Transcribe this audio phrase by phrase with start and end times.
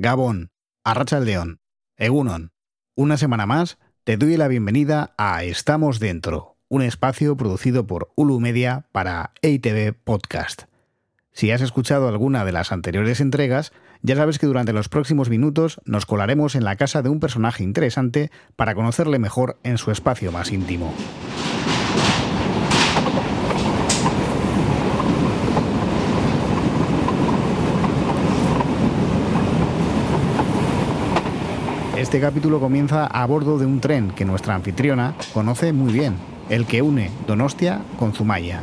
[0.00, 0.52] Gabón,
[0.84, 1.58] Arrachaldeón,
[1.96, 2.52] Egunon.
[2.94, 8.38] Una semana más te doy la bienvenida a Estamos Dentro, un espacio producido por Ulu
[8.38, 10.62] Media para EITV Podcast.
[11.32, 15.80] Si has escuchado alguna de las anteriores entregas, ya sabes que durante los próximos minutos
[15.84, 20.30] nos colaremos en la casa de un personaje interesante para conocerle mejor en su espacio
[20.30, 20.94] más íntimo.
[32.08, 36.14] Este capítulo comienza a bordo de un tren que nuestra anfitriona conoce muy bien,
[36.48, 38.62] el que une Donostia con Zumaya.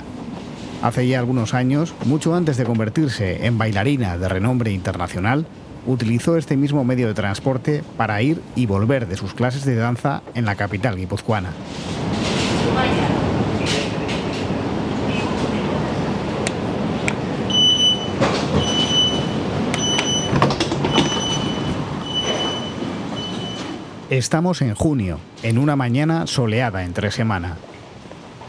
[0.81, 5.45] Hace ya algunos años, mucho antes de convertirse en bailarina de renombre internacional,
[5.85, 10.23] utilizó este mismo medio de transporte para ir y volver de sus clases de danza
[10.33, 11.51] en la capital guipuzcoana.
[24.11, 27.57] Estamos en junio, en una mañana soleada entre semana.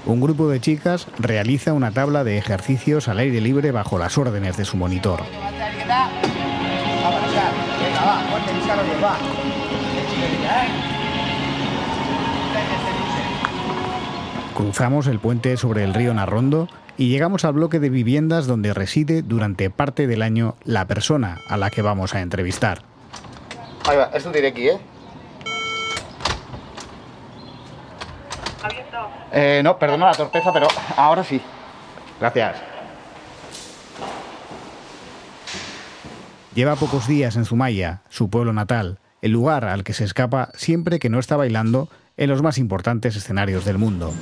[0.04, 4.58] Un grupo de chicas realiza una tabla de ejercicios al aire libre bajo las órdenes
[4.58, 5.22] de su monitor.
[14.54, 16.68] Cruzamos el puente sobre el río Narrondo
[16.98, 21.56] y llegamos al bloque de viviendas donde reside durante parte del año la persona a
[21.56, 22.82] la que vamos a entrevistar.
[23.88, 24.78] Ahí va, esto diré aquí, ¿eh?
[29.32, 31.40] Eh, no, perdona la torpeza, pero ahora sí.
[32.20, 32.56] Gracias.
[36.54, 40.98] Lleva pocos días en Zumaya, su pueblo natal, el lugar al que se escapa siempre
[40.98, 44.14] que no está bailando en los más importantes escenarios del mundo.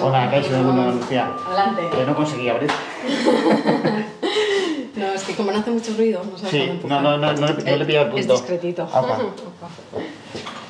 [0.00, 1.30] Hola, Kaixo, del mundo de Lucía.
[1.46, 1.82] Adelante.
[1.96, 2.70] Que no conseguí abrir.
[4.94, 7.46] No, es que como no hace mucho ruido, no sabes Sí, no, no, no, no
[7.48, 8.34] le- no le pillo el Es punto.
[8.34, 8.82] discretito.
[8.84, 9.18] Apa.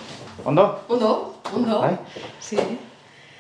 [0.45, 0.85] Ondo?
[0.89, 1.81] Ondo, ondo.
[1.81, 1.99] Bai?
[2.41, 2.57] Sí,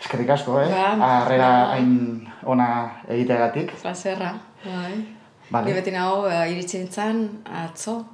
[0.02, 0.68] Eskerrik asko, eh?
[0.68, 1.72] Ba, Harrera ba.
[1.74, 3.70] hain ona egiteagatik.
[3.76, 4.32] fraserra.
[4.64, 5.16] Bai.
[5.50, 5.66] Vale.
[5.68, 8.04] Ni beti nago eh, iritsi nintzen atzo,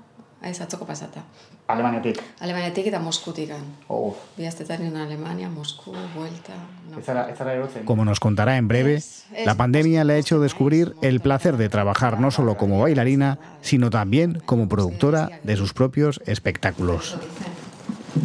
[0.43, 1.22] ez atzoko pasata.
[1.69, 2.21] Alemaniatik.
[2.41, 3.60] Alemaniatik eta Moskutikan.
[3.88, 6.55] Oh, Bi astetan en Alemania, Moscú, vuelta.
[6.91, 7.00] No.
[7.03, 7.84] zara erotzen.
[7.84, 9.03] Como nos contará en breve,
[9.44, 13.91] la pandemia le ha hecho descubrir el placer de trabajar no solo como bailarina, sino
[13.91, 17.19] también como productora de sus propios espectáculos.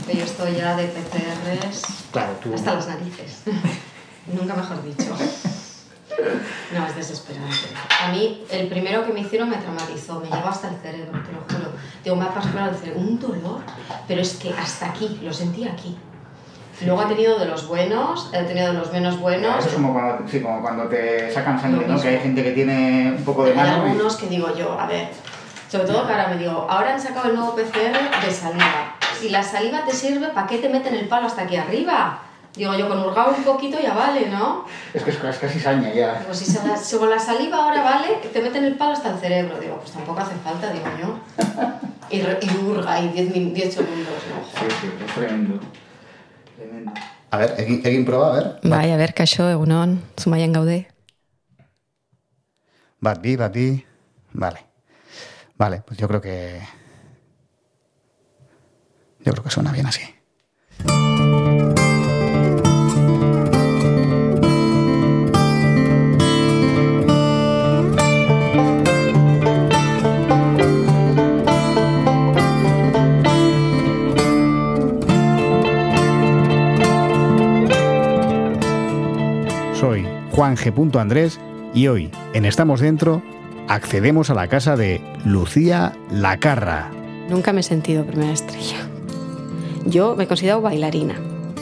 [0.07, 2.53] Que yo estoy ya de PCRs Claro, tú...
[2.53, 3.44] hasta las narices.
[4.27, 5.16] Nunca mejor dicho.
[6.73, 7.55] No, es desesperante.
[8.03, 11.31] A mí, el primero que me hicieron me traumatizó, me llegó hasta el cerebro, te
[11.31, 11.71] lo juro.
[12.03, 13.61] Digo, me ha pasado el cerebro, un dolor,
[14.07, 15.97] pero es que hasta aquí, lo sentí aquí.
[16.85, 19.59] Luego ha tenido de los buenos, he tenido de los menos buenos.
[19.59, 22.00] Eso es como cuando, sí, como cuando te sacan sangre, ¿no?
[22.00, 23.88] Que hay gente que tiene un poco de Hay mano.
[23.88, 25.09] y- algunos que digo yo, a ver,
[25.69, 28.93] sobre todo que ahora me digo, ahora han sacado el nuevo PCR de saliva.
[29.23, 32.19] Si la saliva te sirve, ¿para qué te meten el palo hasta aquí arriba?
[32.57, 34.66] Digo yo, con hurgado un poquito ya vale, ¿no?
[34.94, 36.19] Es que es, es casi saña ya.
[36.19, 39.12] Digo, si, se la- si con la saliva ahora vale, te meten el palo hasta
[39.13, 39.57] el cerebro.
[39.62, 41.19] Digo, pues tampoco hace falta, digo yo.
[42.09, 44.44] Y, y hurga, y 10 min- 10 segundos, ¿no?
[44.59, 45.57] Sí, sí, es tremendo.
[46.57, 46.91] Tremendo.
[47.31, 48.59] A ver, egin, egin proba, a ver.
[48.62, 50.89] Bai, a ver, kaixo, egunon, zumaian gaude.
[53.00, 53.85] Bat bi, bat bi.
[54.33, 54.59] Vale.
[55.57, 56.59] Vale, pues yo creo que.
[59.25, 60.01] Yo creo que suena bien así.
[79.73, 81.00] Soy Juan G.
[81.00, 81.39] Andrés
[81.73, 83.22] y hoy, en Estamos Dentro,
[83.67, 86.91] accedemos a la casa de Lucía Lacarra.
[87.29, 88.93] Nunca me he sentido primera estrella.
[89.85, 91.16] Yo me considero bailarina.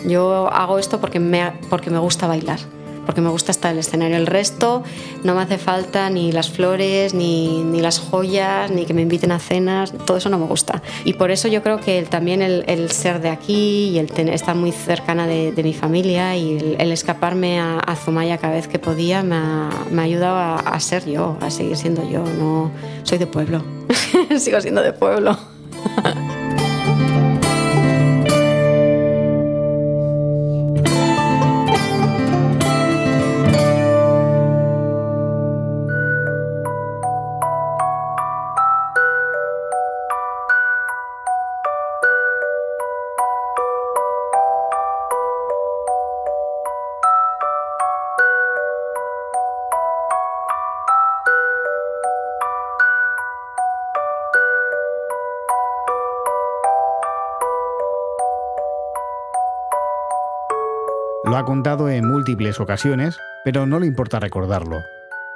[0.05, 2.59] Yo hago esto porque me, porque me gusta bailar,
[3.05, 4.17] porque me gusta estar en el escenario.
[4.17, 4.83] El resto
[5.23, 9.31] no me hace falta ni las flores, ni, ni las joyas, ni que me inviten
[9.31, 10.81] a cenas, todo eso no me gusta.
[11.05, 14.55] Y por eso yo creo que también el, el ser de aquí y el estar
[14.55, 18.79] muy cercana de, mi familia y el, el escaparme a, a Zumaya cada vez que
[18.79, 22.23] podía me ha, me ha ayudado a, a ser yo, a seguir siendo yo.
[22.39, 22.71] No,
[23.03, 23.63] soy de pueblo,
[24.39, 25.37] sigo siendo de pueblo.
[61.41, 64.83] ha contado en múltiples ocasiones, pero no le importa recordarlo.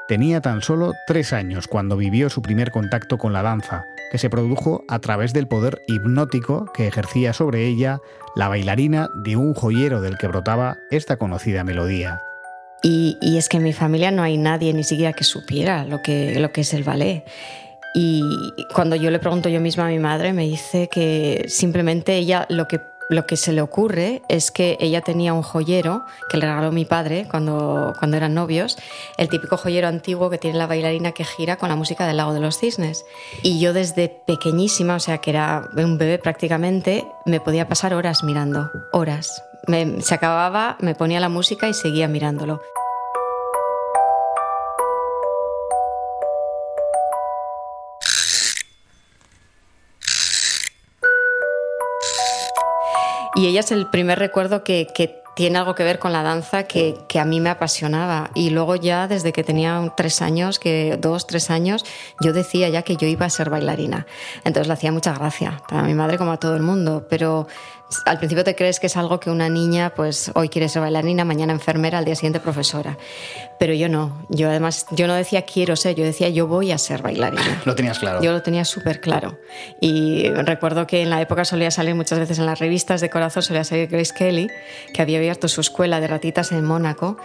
[0.07, 4.29] Tenía tan solo tres años cuando vivió su primer contacto con la danza, que se
[4.29, 8.01] produjo a través del poder hipnótico que ejercía sobre ella
[8.35, 12.21] la bailarina de un joyero del que brotaba esta conocida melodía.
[12.83, 16.39] Y, es que en mi familia no hay nadie ni siquiera que supiera lo que,
[16.39, 17.23] lo que es el ballet.
[17.95, 22.45] Y cuando yo le pregunto yo misma a mi madre, me dice que simplemente ella
[22.49, 22.79] lo que
[23.09, 26.85] lo que se le ocurre es que ella tenía un joyero que le regaló mi
[26.85, 28.77] padre cuando, cuando eran novios,
[29.17, 32.33] el típico joyero antiguo que tiene la bailarina que gira con la música del lago
[32.33, 33.05] de los cisnes.
[33.43, 38.23] Y yo desde pequeñísima, o sea que era un bebé prácticamente, me podía pasar horas
[38.23, 39.43] mirando, horas.
[39.99, 42.61] se acababa, me ponía la música y seguía mirándolo.
[53.35, 56.63] Y ella es el primer recuerdo que, que tiene algo que ver con la danza
[56.63, 58.31] que, que, a mí me apasionaba.
[58.33, 61.83] Y luego ya desde que tenía tres años, que dos, tres años,
[62.21, 64.07] yo decía ya que yo iba a ser bailarina.
[64.45, 67.05] Entonces le hacía mucha gracia, para mi madre como a todo el mundo.
[67.09, 67.47] Pero
[68.05, 71.23] al principio te crees que es algo que una niña, pues hoy quiere ser bailarina,
[71.23, 72.97] mañana enfermera, al día siguiente profesora.
[73.59, 74.25] Pero yo no.
[74.29, 77.61] Yo además, yo no decía quiero ser, yo decía yo voy a ser bailarina.
[77.65, 78.21] Lo tenías claro.
[78.21, 79.37] Yo lo tenía súper claro.
[79.79, 83.43] Y recuerdo que en la época solía salir muchas veces en las revistas de corazón,
[83.43, 84.49] solía salir Grace Kelly,
[84.93, 87.17] que había abierto su escuela de ratitas en Mónaco.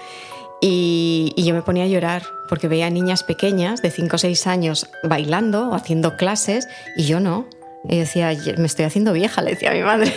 [0.63, 4.47] Y, y, yo me ponía a llorar porque veía niñas pequeñas de 5 o 6
[4.47, 7.49] años bailando o haciendo clases y yo no.
[7.89, 10.13] Y decía, me estoy haciendo vieja, le decía a mi madre.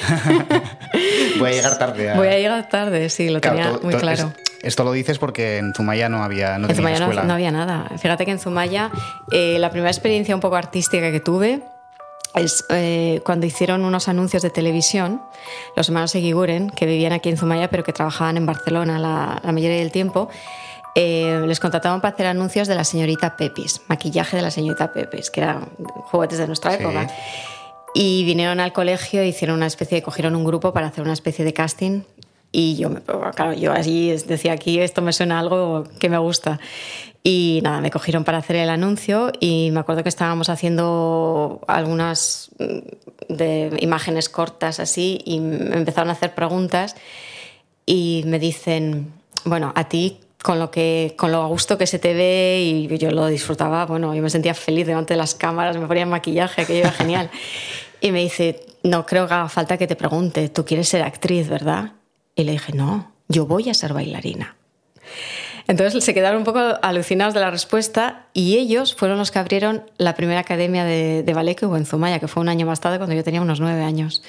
[1.40, 2.14] Voy a llegar tarde.
[2.16, 4.34] Voy a llegar tarde, sí, lo tenía muy claro.
[4.62, 7.90] esto lo dices porque en Zumaya no había no En Zumaya no, había nada.
[7.98, 8.92] Fíjate que en Zumaya
[9.32, 11.64] eh, la primera experiencia un poco artística que tuve
[12.36, 15.22] es eh, cuando hicieron unos anuncios de televisión,
[15.76, 19.78] los hermanos Eguiguren, que vivían aquí en Zumaya pero que trabajaban en Barcelona la, mayoría
[19.78, 20.30] del tiempo,
[20.96, 25.32] eh, les contrataban para hacer anuncios de la señorita Pepis, maquillaje de la señorita Pepis,
[25.32, 25.70] que eran
[26.06, 27.08] juguetes de nuestra época.
[27.96, 31.14] Y vinieron al colegio e hicieron una especie, de, cogieron un grupo para hacer una
[31.14, 32.02] especie de casting.
[32.52, 32.92] Y yo,
[33.36, 36.60] claro, yo allí decía, aquí esto me suena algo que me gusta.
[37.24, 42.52] Y nada, me cogieron para hacer el anuncio y me acuerdo que estábamos haciendo algunas
[42.60, 46.96] mm, de imágenes cortas así y me empezaron a hacer preguntas
[47.86, 49.14] y me dicen,
[49.46, 52.98] bueno, a ti con lo que con lo a gusto que se te ve y
[52.98, 56.66] yo lo disfrutaba, bueno, yo me sentía feliz delante de las cámaras, me ponía maquillaje,
[56.66, 57.32] que era genial.
[58.02, 61.48] Y me dice, no creo que haga falta que te pregunte, tú quieres ser actriz,
[61.48, 61.94] ¿verdad?
[62.36, 64.58] Y le dije, no, yo voy a ser bailarina.
[65.70, 69.90] Entonces se quedaron un poco alucinados de la respuesta y ellos fueron los que abrieron
[69.98, 72.82] la primera academia de, de ballet que hubo en Zumaya, que fue un año más
[72.82, 74.22] tarde cuando yo tenía unos nueve años.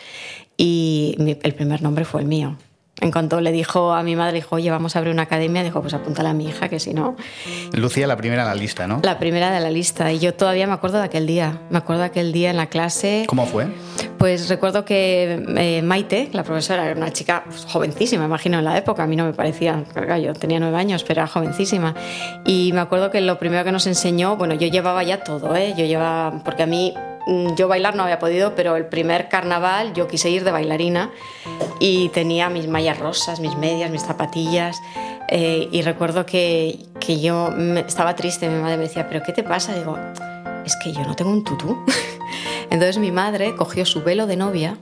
[0.56, 2.56] Y el primer nombre fue el mío.
[3.05, 5.83] En cuanto le dijo a mi madre, dijo, oye, vamos a abrir una academia, dijo,
[5.83, 7.17] pues apúntala a mi hija, que si no...
[7.75, 9.01] Lucía, la primera en la lista, ¿no?
[9.03, 10.11] La primera de la lista.
[10.11, 11.61] Y yo todavía me acuerdo de aquel día.
[11.69, 13.27] Me acuerdo de aquel día en la clase.
[13.29, 13.67] ¿Cómo fue?
[14.17, 18.79] Pues recuerdo que eh, Maite, la profesora, era una chica pues, jovencísima, imagino, en la
[18.79, 19.03] época.
[19.03, 19.85] A mí no me parecía,
[20.23, 21.95] yo tenía nueve años, pero era jovencísima.
[22.47, 25.75] Y me acuerdo que lo primero que nos enseñó, bueno, yo llevaba ya todo, ¿eh?
[25.77, 26.95] Yo llevaba, porque a mí
[27.56, 31.10] yo bailar no había podido, pero el primer carnaval yo quise ir de bailarina
[31.81, 34.81] y tenía mis mallas rosas, mis medias, mis zapatillas.
[35.29, 37.51] Eh, y recuerdo que, que yo
[37.87, 39.75] estaba triste, mi madre me decía, ¿pero qué te pasa?
[39.75, 39.98] Digo,
[40.65, 41.84] es que yo no tengo un tutú.
[42.70, 44.77] Entonces mi madre cogió su velo de novia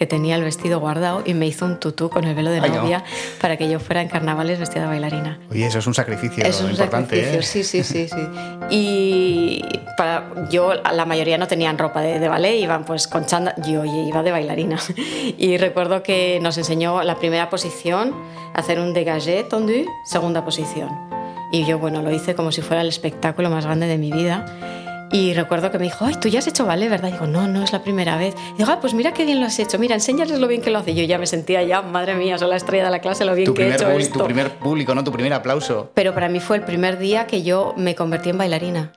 [0.00, 3.04] que tenía el vestido guardado y me hizo un tutú con el velo de novia
[3.38, 5.38] para que yo fuera en carnavales vestida de bailarina.
[5.50, 7.22] Oye, eso es un sacrificio es un importante.
[7.22, 7.64] Sacrificio, ¿eh?
[7.64, 8.28] Sí, sí, sí, sí.
[8.70, 9.62] Y
[9.98, 13.84] para, yo, la mayoría no tenían ropa de, de ballet, iban pues con chanda, yo
[13.84, 14.78] iba de bailarina.
[15.36, 18.14] Y recuerdo que nos enseñó la primera posición,
[18.54, 20.88] hacer un dégagé tendu, segunda posición.
[21.52, 24.46] Y yo, bueno, lo hice como si fuera el espectáculo más grande de mi vida
[25.12, 27.08] y recuerdo que me dijo, ay, tú ya has hecho ballet, ¿verdad?
[27.08, 28.34] Y digo, no, no es la primera vez.
[28.54, 30.70] Y digo, ah, pues mira qué bien lo has hecho, mira, enséñales lo bien que
[30.70, 30.92] lo hace.
[30.92, 33.34] Y yo ya me sentía ya, madre mía, soy la estrella de la clase, lo
[33.34, 34.18] bien que he hecho esto.
[34.20, 35.02] Tu primer público, ¿no?
[35.02, 35.90] Tu primer aplauso.
[35.94, 38.92] Pero para mí fue el primer día que yo me convertí en bailarina.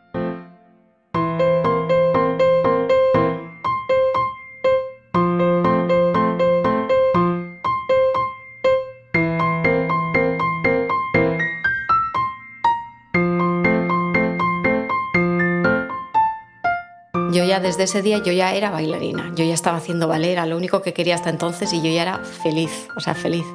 [17.64, 20.82] Desde ese día yo ya era bailarina, yo ya estaba haciendo ballet, era lo único
[20.82, 23.46] que quería hasta entonces y yo ya era feliz, o sea, feliz.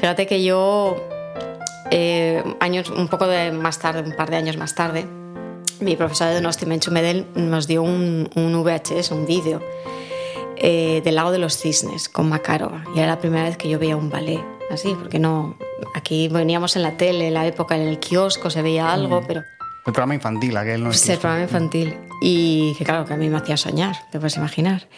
[0.00, 0.96] Fíjate que yo,
[1.90, 5.06] eh, años, un poco de más tarde, un par de años más tarde,
[5.80, 9.60] mi profesora de Donosti Menchu Medel nos dio un, un VHS, un vídeo
[10.56, 13.78] eh, del lago de los cisnes con Makarova y era la primera vez que yo
[13.78, 15.56] veía un ballet así, porque no.
[15.94, 19.42] Aquí veníamos en la tele, en la época, en el kiosco se veía algo, pero.
[19.86, 21.94] El programa infantil, aquel no Pues el programa infantil.
[22.22, 24.88] Y que claro, que a mí me hacía soñar, te puedes imaginar.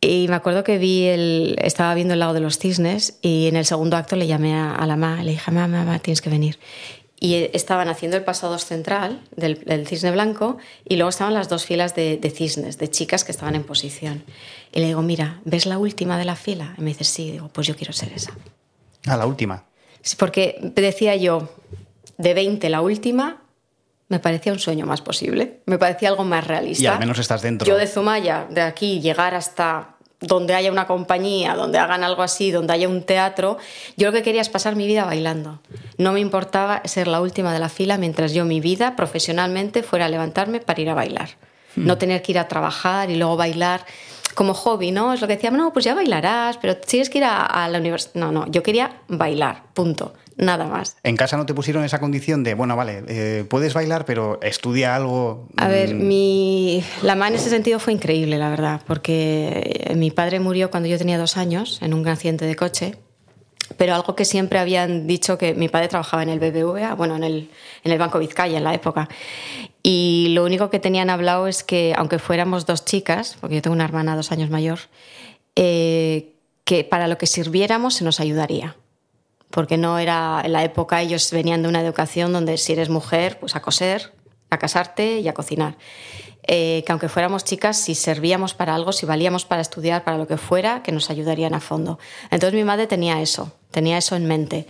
[0.00, 3.56] Y me acuerdo que vi el, estaba viendo el lago de los cisnes y en
[3.56, 6.30] el segundo acto le llamé a, a la mamá, le dije, mamá, mamá, tienes que
[6.30, 6.58] venir.
[7.22, 10.56] Y estaban haciendo el pasado central del, del, cisne blanco
[10.88, 14.24] y luego estaban las dos filas de, de, cisnes, de chicas que estaban en posición.
[14.72, 16.74] Y le digo, mira, ¿ves la última de la fila?
[16.78, 17.30] Y me dice, sí.
[17.30, 18.32] digo, pues yo quiero ser esa.
[19.06, 19.66] Ah, la última.
[20.00, 21.50] Sí, porque decía yo,
[22.16, 23.42] de 20 la última,
[24.10, 26.82] me parecía un sueño más posible, me parecía algo más realista.
[26.82, 27.66] Y al menos estás dentro.
[27.66, 32.50] Yo de Zumaya, de aquí, llegar hasta donde haya una compañía, donde hagan algo así,
[32.50, 33.56] donde haya un teatro,
[33.96, 35.60] yo lo que quería es pasar mi vida bailando.
[35.96, 40.06] No me importaba ser la última de la fila mientras yo mi vida profesionalmente fuera
[40.06, 41.30] a levantarme para ir a bailar.
[41.76, 41.86] Hmm.
[41.86, 43.86] No tener que ir a trabajar y luego bailar
[44.34, 45.12] como hobby, ¿no?
[45.12, 47.78] Es lo que decían, no, pues ya bailarás, pero tienes que ir a, a la
[47.78, 48.14] universidad.
[48.14, 50.96] No, no, yo quería bailar, punto nada más.
[51.02, 54.96] ¿En casa no te pusieron esa condición de, bueno, vale, eh, puedes bailar, pero estudia
[54.96, 55.48] algo?
[55.56, 56.82] A ver, mi...
[57.02, 60.98] la mamá en ese sentido fue increíble, la verdad, porque mi padre murió cuando yo
[60.98, 62.96] tenía dos años en un accidente de coche,
[63.76, 67.24] pero algo que siempre habían dicho que mi padre trabajaba en el BBVA, bueno, en
[67.24, 67.50] el,
[67.84, 69.08] en el Banco Vizcaya en la época,
[69.82, 73.74] y lo único que tenían hablado es que, aunque fuéramos dos chicas, porque yo tengo
[73.74, 74.78] una hermana dos años mayor,
[75.56, 76.34] eh,
[76.64, 78.76] que para lo que sirviéramos se nos ayudaría
[79.50, 83.38] porque no era en la época, ellos venían de una educación donde si eres mujer,
[83.40, 84.12] pues a coser,
[84.48, 85.76] a casarte y a cocinar.
[86.46, 90.26] Eh, que aunque fuéramos chicas, si servíamos para algo, si valíamos para estudiar, para lo
[90.26, 91.98] que fuera, que nos ayudarían a fondo.
[92.30, 94.66] Entonces mi madre tenía eso, tenía eso en mente.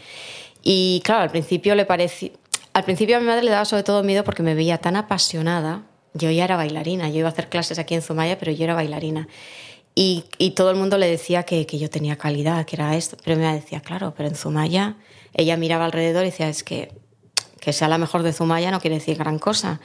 [0.62, 2.31] Y claro, al principio le parecía...
[2.73, 5.83] Al principio a mi madre le daba sobre todo miedo porque me veía tan apasionada.
[6.15, 8.75] Yo ya era bailarina, yo iba a hacer clases aquí en Zumaya, pero yo era
[8.75, 9.29] bailarina.
[9.95, 13.17] Y, y, todo el mundo le decía que, que, yo tenía calidad, que era esto.
[13.25, 14.97] Pero me decía, claro, pero en Zumaya,
[15.35, 16.93] ella miraba alrededor y decía, es que
[17.61, 19.81] que sea la mejor de Zumaya no quiere decir gran cosa.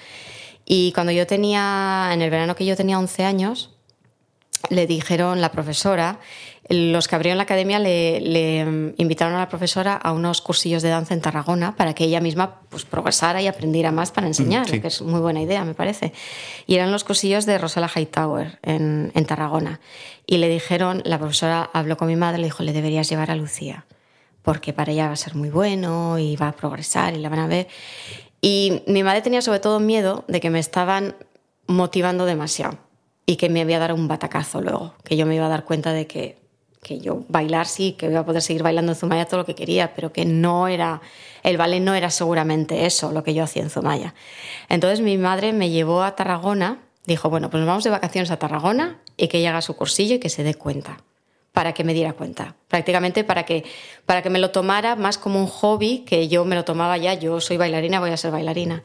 [0.66, 3.76] Y cuando yo tenía, en el verano que yo tenía 11 años,
[4.70, 6.20] le dijeron la profesora,
[6.70, 10.90] los que abrieron la academia le, le, invitaron a la profesora a unos cursillos de
[10.90, 14.80] danza en Tarragona para que ella misma pues, progresara y aprendiera más para enseñar, sí.
[14.80, 16.14] que es muy buena idea, me parece.
[16.66, 19.80] Y eran los cursillos de Rosella Hightower en, en Tarragona.
[20.26, 23.36] Y le dijeron, la profesora habló con mi madre, le dijo, le deberías llevar a
[23.36, 23.86] Lucía,
[24.42, 27.40] porque para ella va a ser muy bueno y va a progresar y la van
[27.40, 27.68] a ver.
[28.46, 31.16] Y mi madre tenía sobre todo miedo de que me estaban
[31.66, 32.78] motivando demasiado
[33.26, 35.66] y que me iba a dar un batacazo luego, que yo me iba a dar
[35.66, 36.38] cuenta de que,
[36.84, 39.56] que yo bailar sí, que iba a poder seguir bailando en Zumaya todo lo que
[39.56, 41.02] quería, pero que no era,
[41.42, 44.14] el ballet no era seguramente eso lo que yo hacía en Zumaya.
[44.70, 48.38] Entonces mi madre me llevó a Tarragona, dijo, bueno, pues nos vamos de vacaciones a
[48.38, 50.98] Tarragona y que ella haga su cursillo y que se dé cuenta,
[51.56, 53.64] para que me diera cuenta, prácticamente para que,
[54.06, 57.14] para que me lo tomara más como un hobby, que yo me lo tomaba ya,
[57.14, 58.84] yo soy bailarina, voy a ser bailarina.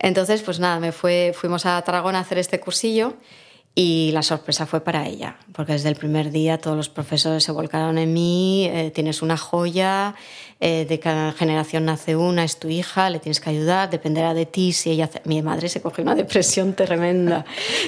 [0.00, 3.14] Entonces, pues nada, me fue, fuimos a Tarragona a hacer este cursillo
[3.74, 7.52] y la sorpresa fue para ella, porque desde el primer día todos los profesores se
[7.52, 10.16] volcaron en mí, eh, tienes una joya,
[10.58, 14.44] eh, de cada generación nace una, es tu hija, le tienes que ayudar, dependerá de
[14.44, 14.72] ti.
[14.72, 17.46] Si ella, mi madre se cogió una depresión tremenda.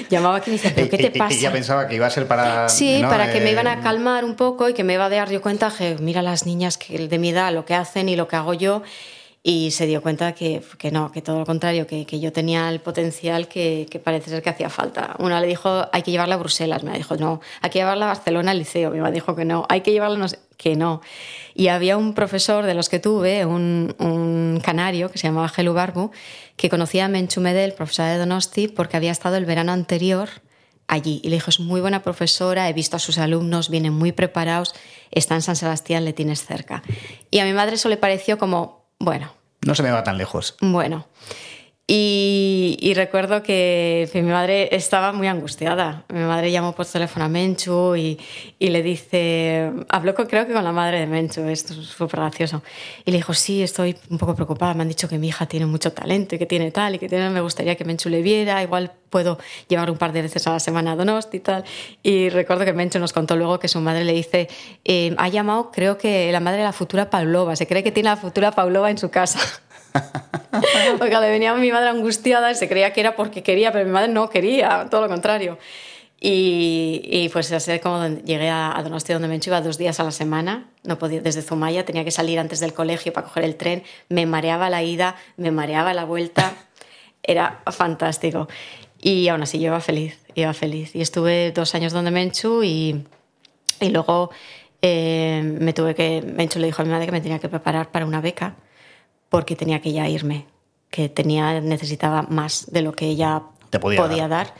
[0.09, 1.35] Llamaba aquí y me decía, ¿pero qué te pasa?
[1.35, 2.69] Ella pensaba que iba a ser para...
[2.69, 3.09] Sí, ¿no?
[3.09, 5.29] para que me Eh, iban a calmar un poco y que me iba a dar
[5.29, 8.27] yo cuenta que mira las niñas que de mi edad, lo que hacen y lo
[8.27, 8.81] que hago yo
[9.45, 12.69] y se dio cuenta que, que no, que todo lo contrario, que, que yo tenía
[12.69, 15.17] el potencial que, que, parece ser que hacía falta.
[15.19, 18.07] Una le dijo, hay que llevarla a Bruselas, me dijo, no, hay que llevarla a
[18.07, 21.01] Barcelona al liceo, mamá dijo que no, hay que llevarla, no sé, que no.
[21.53, 25.73] Y había un profesor de los que tuve, un, un canario que se llamaba Gelu
[25.73, 26.11] Barbu,
[26.55, 30.29] que conocía a Menchu Medel, profesora de Donosti, porque había estado el verano anterior
[30.87, 31.19] allí.
[31.21, 34.73] Y le dijo, es muy buena profesora, he visto a sus alumnos, vienen muy preparados,
[35.11, 36.81] está en San Sebastián, le tienes cerca.
[37.29, 39.31] Y a mi madre eso le pareció como, bueno.
[39.65, 40.55] No se me va tan lejos.
[40.61, 41.05] Bueno.
[41.85, 46.05] Y, y, recuerdo que, mi madre estaba muy angustiada.
[46.07, 48.17] Mi madre llamó por teléfono a Menchu y,
[48.57, 52.21] y le dice, habló con, creo que con la madre de Menchu, esto es súper
[52.21, 52.63] gracioso.
[53.03, 55.65] Y le dijo, sí, estoy un poco preocupada, me han dicho que mi hija tiene
[55.65, 58.63] mucho talento y que tiene tal y que tiene, me gustaría que Menchu le viera,
[58.63, 59.37] igual puedo
[59.67, 61.65] llevar un par de veces a la semana a Donosti y tal.
[62.01, 64.47] Y recuerdo que Menchu nos contó luego que su madre le dice,
[64.85, 68.07] eh, ha llamado, creo que la madre de la futura Pavlova, se cree que tiene
[68.07, 69.39] la futura Pavlova en su casa.
[70.97, 73.91] Porque le venía mi madre angustiada y se creía que era porque quería, pero mi
[73.91, 75.57] madre no quería, todo lo contrario.
[76.19, 80.05] Y, y pues así como llegué a, a Donostia, donde me iba dos días a
[80.05, 83.55] la semana, no podía, desde Zumaya, tenía que salir antes del colegio para coger el
[83.55, 86.53] tren, me mareaba la ida, me mareaba la vuelta,
[87.23, 88.47] era fantástico.
[89.01, 90.95] Y aún así yo iba feliz, iba feliz.
[90.95, 93.03] Y estuve dos años donde Menchu y,
[93.81, 94.31] y luego
[94.81, 97.91] eh, me tuve que, hecho le dijo a mi madre que me tenía que preparar
[97.91, 98.55] para una beca
[99.33, 100.45] porque tenía que ya irme,
[100.91, 103.41] que tenía, necesitaba más de lo que ella
[103.81, 104.53] podía, dar.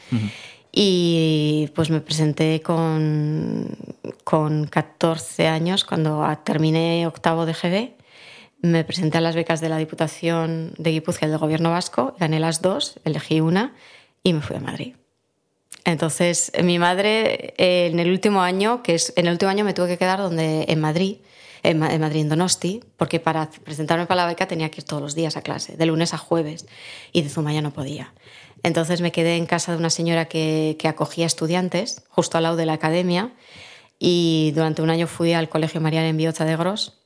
[0.72, 3.68] Y pues me presenté con,
[4.24, 7.92] con 14 años, cuando terminé octavo de GB,
[8.62, 12.40] me presenté a las becas de la Diputación de Guipúzcoa y del Gobierno Vasco, gané
[12.40, 13.74] las dos, elegí una
[14.24, 14.94] y me fui a Madrid.
[15.84, 19.86] Entonces, mi madre en el último año, que es en el último año me tuve
[19.86, 21.18] que quedar donde en Madrid,
[21.64, 25.14] en, Madrid en Donosti, porque para presentarme para la beca tenía que ir todos los
[25.14, 26.66] días a clase, de lunes a jueves,
[27.12, 28.12] y de Zumaya no podía.
[28.62, 32.66] Entonces me quedé en casa de una señora que, acogía estudiantes, justo al lado de
[32.66, 33.32] la academia,
[33.98, 37.00] y durante un año fui al Colegio Mariana en Biota de Gros,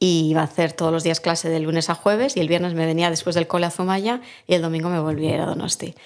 [0.00, 2.74] y iba a hacer todos los días clase de lunes a jueves y el viernes
[2.74, 5.46] me venía después del cole a Zumaya y el domingo me volvía a ir a
[5.46, 5.96] Donosti.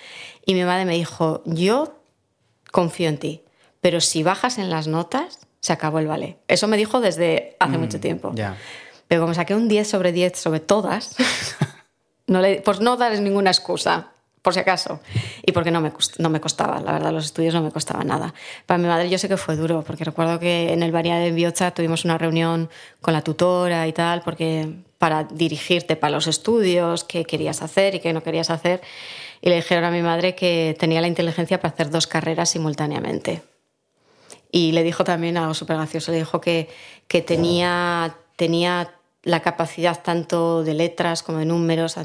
[0.46, 2.00] Y mi madre me dijo, yo
[2.70, 3.42] confío en ti,
[3.82, 6.36] pero si bajas en las notas, se acabó el ballet.
[6.48, 8.34] Eso me dijo desde hace mucho mm, tiempo.
[9.08, 11.14] Pero como saqué un 10 sobre 10 sobre todas,
[12.26, 14.08] no le, pues no darles ninguna excusa
[14.42, 15.00] por si acaso.
[15.46, 18.34] Y porque no me, no me costaba, la verdad, los estudios no me costaban nada.
[18.66, 21.30] Para mi madre yo sé que fue duro, porque recuerdo que en el Varia de
[21.30, 22.68] Biocha tuvimos una reunión
[23.00, 28.00] con la tutora y tal, porque para dirigirte para los estudios, qué querías hacer y
[28.00, 28.80] qué no querías hacer.
[29.40, 33.42] Y le dijeron a mi madre que tenía la inteligencia para hacer dos carreras simultáneamente.
[34.52, 36.68] Y le dijo también algo súper gracioso, le dijo que,
[37.08, 41.96] que tenía, tenía la capacidad tanto de letras como de números,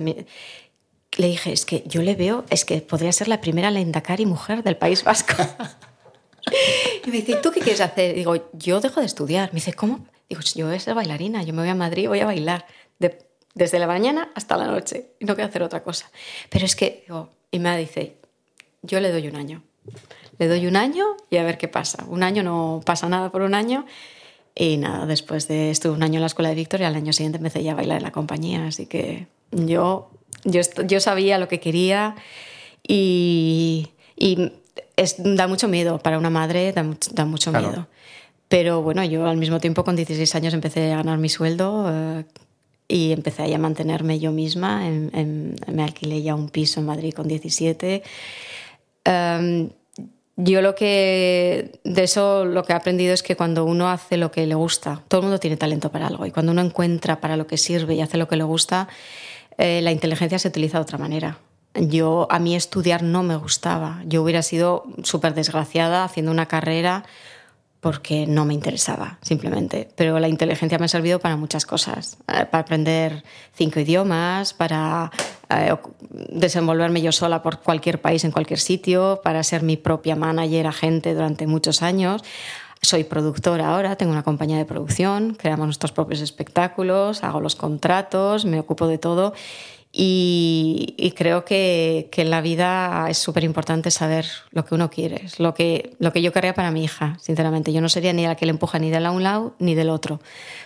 [1.18, 4.64] le dije, es que yo le veo, es que podría ser la primera lendakari mujer
[4.64, 5.34] del País Vasco.
[7.06, 8.16] y me dice, ¿tú qué quieres hacer?
[8.16, 9.50] Digo, yo dejo de estudiar.
[9.52, 10.06] Me dice, ¿cómo?
[10.30, 12.66] Digo, yo voy a ser bailarina, yo me voy a Madrid, voy a bailar.
[13.56, 15.16] desde la mañana hasta la noche.
[15.20, 16.10] Y no quiero hacer otra cosa.
[16.50, 18.18] Pero es que, digo, y me dice,
[18.84, 19.64] yo le doy un año.
[20.40, 22.06] Le doy un año y a ver qué pasa.
[22.08, 23.86] Un año no pasa nada por un año.
[24.56, 27.38] Y nada, después de estuve un año en la escuela de Victoria, al año siguiente
[27.38, 28.66] empecé ya a bailar en la compañía.
[28.66, 30.10] Así que yo
[30.44, 32.16] yo, yo sabía lo que quería
[32.88, 34.52] y, y
[34.96, 37.88] es, da mucho miedo para una madre, da, da mucho miedo.
[38.48, 42.24] Pero bueno, yo al mismo tiempo con 16 años empecé a ganar mi sueldo eh,
[42.88, 44.84] y empecé a mantenerme yo misma.
[44.90, 48.04] me alquilé ya un piso en Madrid con 17.
[49.04, 49.70] Em,
[50.38, 54.32] yo lo que de eso lo que he aprendido es que cuando uno hace lo
[54.32, 57.36] que le gusta, todo el mundo tiene talento para algo y cuando uno encuentra para
[57.38, 58.88] lo que sirve y hace lo que le gusta,
[59.58, 61.40] eh, la inteligencia se utiliza de otra manera.
[61.74, 64.02] Yo, a mí estudiar no me gustaba.
[64.06, 67.04] Yo hubiera sido súper desgraciada haciendo una carrera
[67.80, 69.90] porque no me interesaba, simplemente.
[69.96, 72.18] Pero la inteligencia me ha servido para muchas cosas.
[72.28, 73.24] Eh, para aprender
[73.54, 75.12] cinco idiomas, para
[75.50, 75.76] eh,
[76.10, 81.14] desenvolverme yo sola por cualquier país, en cualquier sitio, para ser mi propia manager, agente
[81.14, 82.24] durante muchos años.
[82.82, 88.46] Soy productora ahora, tengo una compañía de producción, creamos nuestros propios espectáculos, hago los contratos,
[88.46, 89.34] me ocupo de todo
[90.00, 95.26] y, creo que, que, en la vida es súper importante saber lo que uno quiere,
[95.40, 97.74] lo que, lo que yo querría para mi hija, sinceramente.
[97.74, 100.22] Yo no sería ni la que le empuja ni de un lado ni del otro,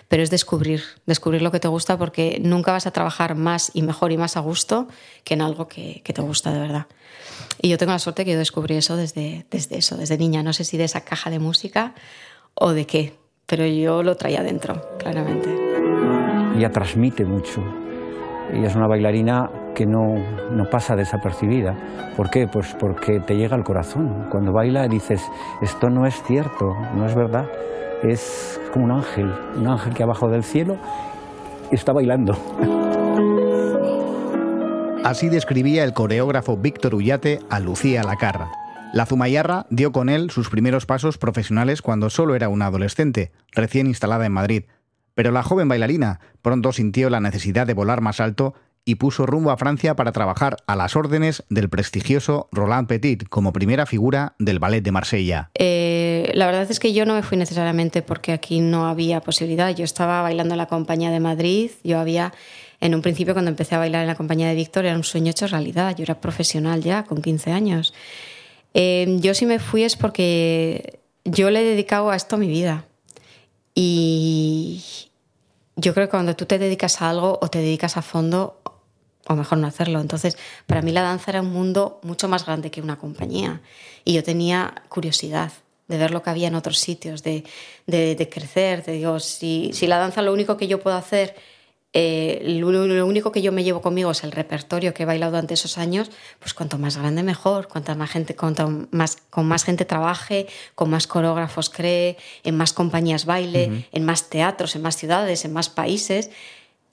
[0.09, 3.83] pero es descubrir, descubrir lo que te gusta porque nunca vas a trabajar más y
[3.83, 4.89] mejor y más a gusto
[5.23, 6.87] que en algo que, que te gusta de verdad.
[7.61, 10.43] Y yo tengo la suerte que yo descubrí eso desde, desde eso, desde niña.
[10.43, 11.95] No sé si de esa caja de música
[12.53, 13.13] o de qué,
[13.45, 15.49] pero yo lo traía dentro, claramente.
[16.57, 17.63] Ella transmite mucho.
[18.51, 20.15] Ella es una bailarina que no,
[20.51, 21.75] no, pasa desapercibida.
[22.17, 22.47] ¿Por qué?
[22.47, 24.27] Pues porque te llega al corazón.
[24.29, 25.21] Cuando baila dices,
[25.61, 27.47] esto no es cierto, no es verdad.
[28.03, 30.77] Es como un ángel, un ángel que ha bajado del cielo
[31.71, 32.35] y está bailando.
[35.03, 38.51] Así describía el coreógrafo Víctor Ullate a Lucía Lacarra.
[38.93, 43.87] La Zumayarra dio con él sus primeros pasos profesionales cuando solo era una adolescente, recién
[43.87, 44.63] instalada en Madrid.
[45.21, 48.55] Pero la joven bailarina pronto sintió la necesidad de volar más alto
[48.85, 53.53] y puso rumbo a Francia para trabajar a las órdenes del prestigioso Roland Petit como
[53.53, 55.51] primera figura del ballet de Marsella.
[55.53, 59.69] Eh, la verdad es que yo no me fui necesariamente porque aquí no había posibilidad.
[59.75, 62.33] Yo estaba bailando en la compañía de Madrid, yo había
[62.79, 65.29] en un principio cuando empecé a bailar en la compañía de Víctor era un sueño
[65.29, 67.93] hecho realidad, yo era profesional ya con 15 años.
[68.73, 72.85] Eh, yo sí me fui es porque yo le he dedicado a esto mi vida
[73.75, 75.10] y
[75.75, 78.61] yo creo que cuando tú te dedicas a algo o te dedicas a fondo,
[79.27, 80.01] o mejor no hacerlo.
[80.01, 83.61] Entonces, para mí la danza era un mundo mucho más grande que una compañía
[84.03, 85.51] y yo tenía curiosidad
[85.87, 87.43] de ver lo que había en otros sitios, de,
[87.85, 88.81] de, crecer.
[88.81, 91.35] Te digo, si, si la danza lo único que yo puedo hacer
[91.93, 95.55] eh, lo, único que yo me llevo conmigo es el repertorio que he bailado durante
[95.55, 99.83] esos años, pues cuanto más grande mejor, cuanta más gente, cuanto más, con más gente
[99.83, 105.43] trabaje, con más coreógrafos cree, en más compañías baile, en más teatros, en más ciudades,
[105.43, 106.29] en más países,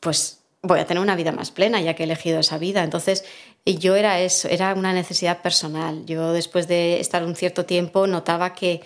[0.00, 2.82] pues voy a tener una vida más plena ya que he elegido esa vida.
[2.82, 3.24] Entonces,
[3.64, 6.06] yo era eso, era una necesidad personal.
[6.06, 8.80] Yo después de estar un cierto tiempo notaba que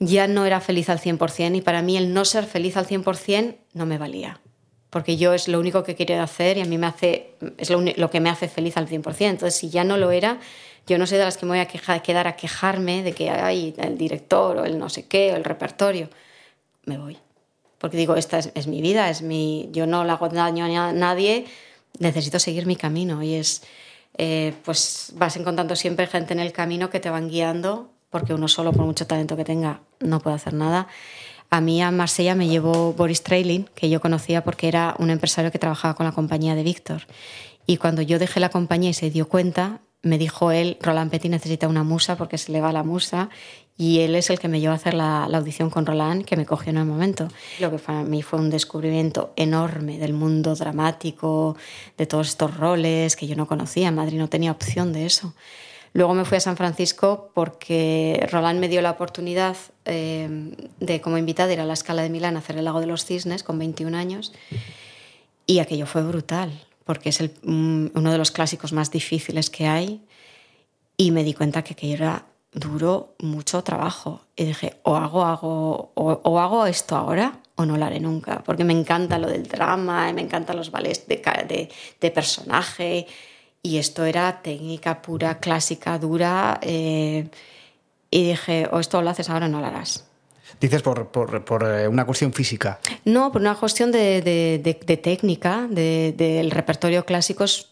[0.00, 3.56] ya no era feliz al 100% y para mí el no ser feliz al 100%
[3.74, 4.40] no me valía
[4.90, 8.10] porque yo es lo único que quiero hacer y a mí me hace, es lo,
[8.10, 9.16] que me hace feliz al 100%.
[9.20, 10.38] Entonces, si ya no lo era,
[10.86, 13.74] yo no soy de las que me voy a quedar a quejarme de que hay
[13.76, 16.08] el director o el no sé qué o el repertorio.
[16.86, 17.18] Me voy.
[17.78, 21.46] Porque digo, esta es, mi vida, es mi, yo no le hago daño a nadie,
[21.98, 23.22] necesito seguir mi camino.
[23.22, 23.62] Y es,
[24.16, 28.48] eh, pues vas encontrando siempre gente en el camino que te van guiando, porque uno
[28.48, 30.88] solo, por mucho talento que tenga, no puede hacer nada.
[31.50, 35.50] A mí a Marsella me llevó Boris Trailing, que yo conocía porque era un empresario
[35.50, 37.02] que trabajaba con la compañía de Víctor.
[37.66, 41.30] Y cuando yo dejé la compañía y se dio cuenta, me dijo él, Roland Petit
[41.30, 43.30] necesita una musa porque se le va la musa.
[43.76, 46.44] Y él es el que me llevó a hacer la, audición con Roland, que me
[46.44, 47.28] cogió en el momento.
[47.60, 51.56] Lo que para mí fue un descubrimiento enorme del mundo dramático,
[51.96, 53.92] de todos estos roles que yo no conocía.
[53.92, 55.32] Madrid no tenía opción de eso.
[55.98, 61.18] Luego me fui a San Francisco porque Roland me dio la oportunidad eh, de, como
[61.18, 63.58] invitada, ir a la Escala de Milán a hacer el Lago de los Cisnes con
[63.58, 64.32] 21 años.
[65.44, 66.52] Y aquello fue brutal,
[66.84, 70.00] porque es mm, uno de los clásicos más difíciles que hay.
[70.96, 74.20] Y me di cuenta que aquello era duro, mucho trabajo.
[74.36, 78.62] Y dije, o hago, hago, o, hago esto ahora o no lo haré nunca, porque
[78.62, 81.16] me encanta lo del drama, me encantan los ballets de,
[81.48, 81.68] de,
[82.00, 83.08] de personaje
[83.62, 86.58] y esto era técnica pura, clásica, dura.
[86.62, 87.28] Eh,
[88.10, 90.04] y dije, o esto lo haces ahora o no lo harás.
[90.60, 92.80] Dices por, por, por, eh, una cuestión física.
[93.04, 97.68] No, por una cuestión de, de, de, técnica, del repertorio clásico es,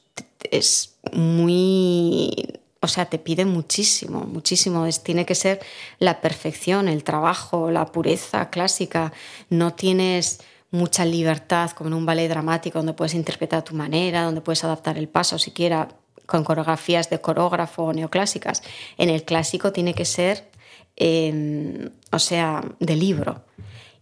[0.50, 2.60] es, muy...
[2.80, 4.86] O sea, te pide muchísimo, muchísimo.
[4.86, 5.60] Es, tiene que ser
[5.98, 9.12] la perfección, el trabajo, la pureza clásica.
[9.48, 14.22] No tienes mucha libertad, como en un ballet dramático, donde puedes interpretar a tu manera,
[14.22, 15.88] donde puedes adaptar el paso siquiera
[16.26, 18.62] con coreografías de coreógrafo o neoclásicas.
[18.98, 20.50] En el clásico tiene que ser,
[20.96, 23.44] em, o sea, de libro.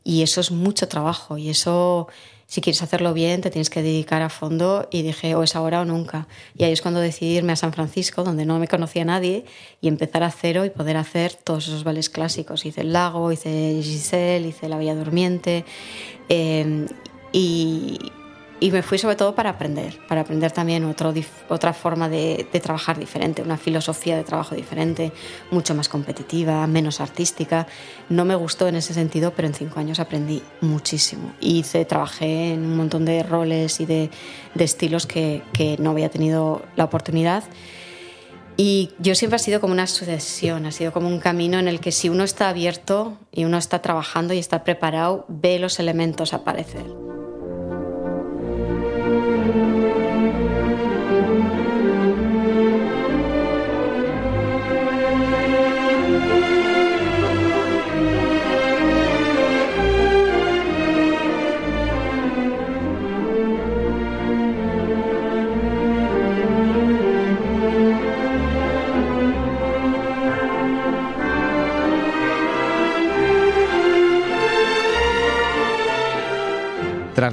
[0.02, 2.08] Y eso es mucho trabajo y eso
[2.46, 5.80] si quieres hacerlo bien, te tienes que dedicar a fondo y dije, o es ahora
[5.80, 6.28] o nunca.
[6.56, 9.44] Y ahí es cuando decidí irme a San Francisco, donde no me conocía nadie,
[9.80, 12.66] y empezar a cero y poder hacer todos esos ballets clásicos.
[12.66, 15.64] Hice El Lago, hice Giselle, hice La Bella Durmiente.
[16.28, 16.86] Eh,
[17.32, 17.98] y,
[18.60, 21.12] y me fui sobre todo para aprender, para aprender también otro,
[21.48, 25.12] otra forma de, trabajar diferente, una filosofía de trabajo diferente,
[25.50, 27.66] mucho más competitiva, menos artística.
[28.08, 31.32] No me gustó en ese sentido, pero en cinco años aprendí muchísimo.
[31.40, 34.10] Hice, trabajé en un montón de roles y de,
[34.58, 37.44] estilos que, que no había tenido la oportunidad.
[38.56, 41.80] Y yo siempre ha sido como una sucesión, ha sido como un camino en el
[41.80, 46.32] que si uno está abierto y uno está trabajando y está preparado, ve los elementos
[46.32, 46.84] aparecer.
[49.44, 49.73] Thank you.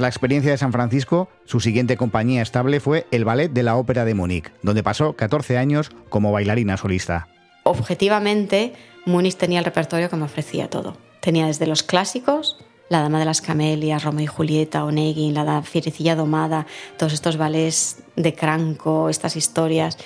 [0.02, 4.04] La experiencia de San Francisco, su siguiente compañía estable fue el Ballet de la Ópera
[4.04, 7.28] de Múnich, donde pasó 14 años como bailarina solista.
[7.62, 8.74] Objetivamente,
[9.06, 10.98] Múnich tenía el repertorio que me ofrecía todo.
[11.20, 12.58] Tenía desde los clásicos,
[12.90, 16.66] La Dama de las Camelias, Romeo y Julieta, Onegin, La Fierecilla Domada,
[16.98, 20.00] todos estos ballets de Cranco, estas historias,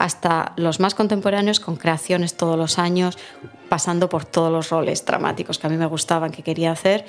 [0.00, 3.18] hasta los más contemporáneos con creaciones todos los años,
[3.68, 7.04] pasando por todos los roles dramáticos que a mí me gustaban, que quería hacer.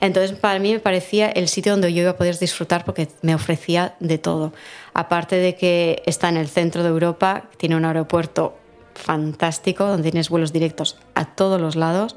[0.00, 3.34] Entonces, para mí me parecía el sitio donde yo iba a poder disfrutar porque me
[3.34, 4.52] ofrecía de todo.
[4.94, 8.56] Aparte de que está en el centro de Europa, tiene un aeropuerto
[8.94, 12.14] fantástico, donde tienes vuelos directos a todos los lados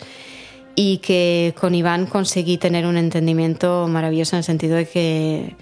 [0.76, 5.56] y que con Iván conseguí tener un entendimiento maravilloso en el sentido de que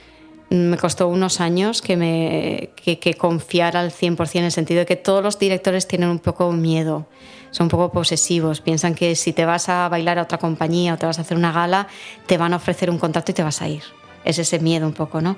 [0.50, 4.86] me costó unos años que, me, que, que confiara al 100% en el sentido de
[4.86, 7.06] que todos los directores tienen un poco miedo,
[7.52, 10.98] son un poco posesivos, piensan que si te vas a bailar a otra compañía o
[10.98, 11.88] te vas a hacer una gala,
[12.28, 13.84] te van a ofrecer un contrato y te vas a ir.
[14.24, 15.38] Es ese miedo un poco, ¿no?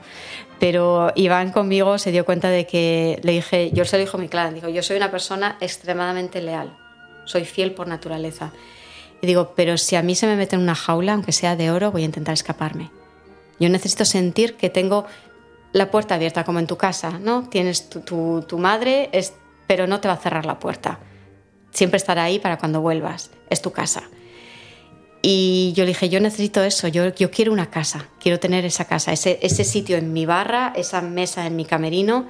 [0.60, 4.30] Pero Iván conmigo se dio cuenta de que le dije, yo se lo dijo muy
[4.30, 6.76] claro, digo, yo soy una persona extremadamente leal,
[7.26, 8.52] soy fiel por naturaleza.
[9.22, 11.72] Y digo, pero si a mí se me mete en una jaula, aunque sea de
[11.72, 12.90] oro, voy a intentar escaparme
[13.60, 15.06] Yo necesito sentir que tengo
[15.72, 17.48] la puerta abierta como en tu casa, ¿no?
[17.50, 19.10] Tienes tu, tu, madre,
[19.68, 21.00] pero no te va a cerrar la puerta.
[21.72, 23.32] Siempre estará ahí para cuando vuelvas.
[23.50, 24.04] Es tu casa.
[25.22, 28.86] Y yo le dije, yo necesito eso, yo, yo quiero una casa, quiero tener esa
[28.86, 32.26] casa, ese, ese sitio en mi barra, esa mesa en mi camerino,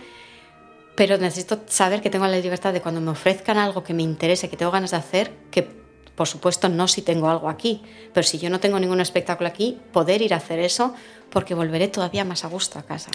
[0.96, 4.50] pero necesito saber que tengo la libertad de cuando me ofrezcan algo que me interese,
[4.50, 5.79] que tengo ganas de hacer, que
[6.20, 7.82] por supuesto no si tengo algo aquí,
[8.14, 10.94] pero si yo no tengo ningún espectáculo aquí, poder ir a hacer eso
[11.30, 13.10] porque volveré todavía más a gusto a casa.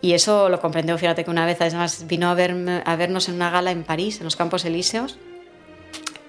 [0.00, 3.34] Y eso lo comprendió, fíjate que una vez además vino a, verme, a vernos en
[3.34, 5.18] una gala en París, en los Campos Elíseos,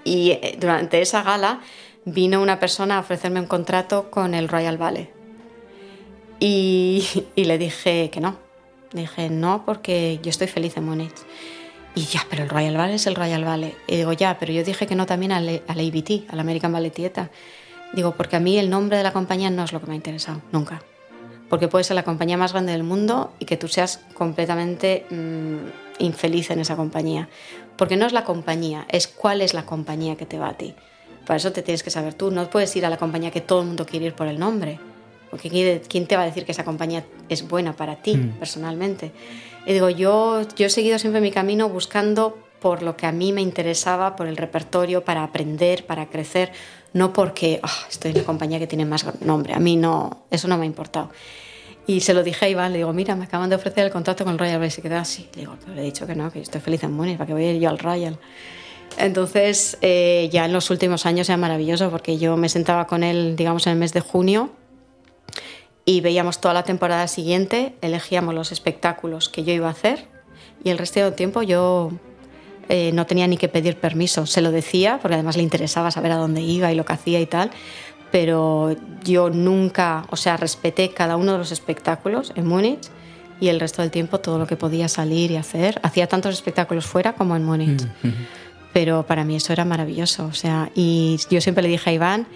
[0.04, 1.62] y eh, durante esa gala
[2.04, 5.10] vino una persona a ofrecerme un contrato con el Royal Ballet.
[6.42, 8.36] Y, y le dije que no.
[8.92, 11.16] Le dije no porque yo estoy feliz en Múnich.
[11.96, 13.76] Y ya, pero el Royal Ballet es el Royal Ballet.
[13.88, 16.94] Y digo, ya, pero yo dije que no también al, al ABT, al American Ballet
[16.94, 17.30] Theatre.
[17.94, 19.96] Digo, porque a mí el nombre de la compañía no es lo que me ha
[19.96, 20.82] interesado, nunca
[21.54, 26.04] porque puede ser la compañía más grande del mundo y que tú seas completamente mm,
[26.04, 27.30] infeliz en esa compañía.
[27.78, 30.74] Porque no es la compañía, es cuál es la compañía que te va a ti.
[31.28, 32.32] Para eso te tienes que saber tú.
[32.32, 34.80] No puedes ir a la compañía que todo el mundo quiere ir por el nombre.
[35.30, 38.40] Porque ¿quién te va a decir que esa compañía es buena para ti mm.
[38.40, 39.12] personalmente?
[39.66, 43.34] Y digo, yo, yo he seguido siempre mi camino buscando por lo que a mí
[43.34, 46.52] me interesaba, por el repertorio, para aprender, para crecer,
[46.94, 49.54] no porque ah, estoy en la compañía que tiene más nombre.
[49.54, 51.10] A mí no, eso no me ha importado.
[51.86, 54.24] Y se lo dije a Iván, le digo, mira, me acaban de ofrecer el contrato
[54.24, 55.28] con el Royal y se quedó así.
[55.34, 57.34] Le digo, pero le he dicho que no, que estoy feliz en Múnich, ¿para que
[57.34, 58.18] voy a ir yo al Royal?
[58.98, 63.36] Entonces, eh, ya en los últimos años era maravilloso porque yo me sentaba con él,
[63.36, 64.52] digamos, en el mes de junio
[65.86, 70.08] y veíamos toda la temporada siguiente, elegíamos los espectáculos que yo iba a hacer
[70.64, 71.92] y el resto del tiempo yo
[72.70, 76.14] eh, no tenía ni que pedir permiso, se lo decía porque además le interesaba saber
[76.14, 77.52] a dónde iba y lo que hacía y tal,
[78.12, 82.90] pero yo nunca, o sea, respeté cada uno de los espectáculos en Múnich
[83.42, 85.80] y el resto del tiempo todo lo que podía salir y hacer.
[85.84, 87.84] Hacía tantos espectáculos fuera como en Múnich.
[88.04, 88.10] Mm,
[88.72, 92.28] pero para mí eso era maravilloso, o sea, y yo siempre le dije a Iván,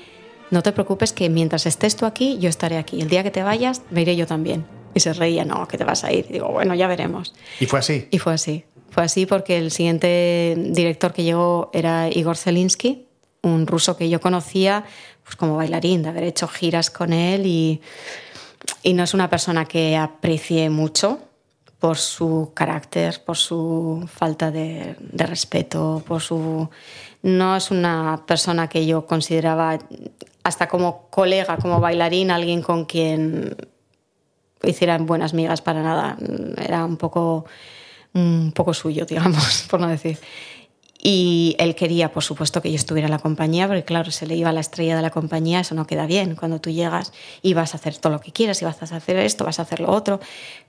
[0.52, 3.02] no te preocupes que mientras estés tú aquí, yo estaré aquí.
[3.02, 4.66] El día que te vayas, me iré yo también.
[4.94, 6.28] Y se reía, no, que te vas a ir.
[6.28, 7.34] digo, bueno, ya veremos.
[7.60, 8.08] ¿Y fue así?
[8.12, 8.66] Y fue así.
[8.90, 13.06] Fue así porque el siguiente director que llegó era Igor Zelinsky,
[13.44, 14.86] un ruso que yo conocía
[15.24, 17.82] pues como bailarín, de haber hecho giras con él y,
[18.82, 21.20] y no es una persona que aprecie mucho
[21.80, 26.70] por su carácter, por su falta de, de, respeto, por su...
[27.22, 29.78] No es una persona que yo consideraba
[30.48, 33.56] hasta como colega, como bailarín, alguien con quien
[34.64, 36.18] hicieran buenas migas para nada.
[36.58, 37.46] Era un poco,
[38.14, 40.18] un poco suyo, digamos, por no decir.
[41.00, 44.36] Y él quería, por supuesto, que yo estuviera en la compañía, porque claro, se le
[44.36, 46.36] iba la estrella de la compañía, eso no queda bien.
[46.36, 49.18] Cuando tú llegas y vas a hacer todo lo que quieras, y vas a hacer
[49.18, 50.22] esto, vas a hacer lo otro.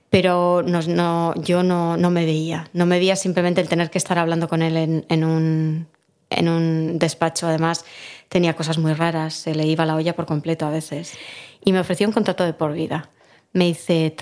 [0.09, 2.69] Pero no, no, yo no, no, me veía.
[2.73, 5.87] No me veía simplemente el tener que estar hablando con él en, en, un,
[6.29, 7.47] en un despacho.
[7.47, 7.85] Además,
[8.27, 11.13] tenía cosas muy raras, se le iba la olla por completo a veces.
[11.63, 13.09] Y me ofreció un contrato de por vida.
[13.53, 14.15] Me dice,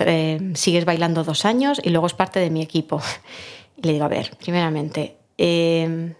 [0.54, 3.00] sigues bailando dos años y luego es parte de mi equipo.
[3.76, 6.14] Y le digo, a ver, primeramente, Em,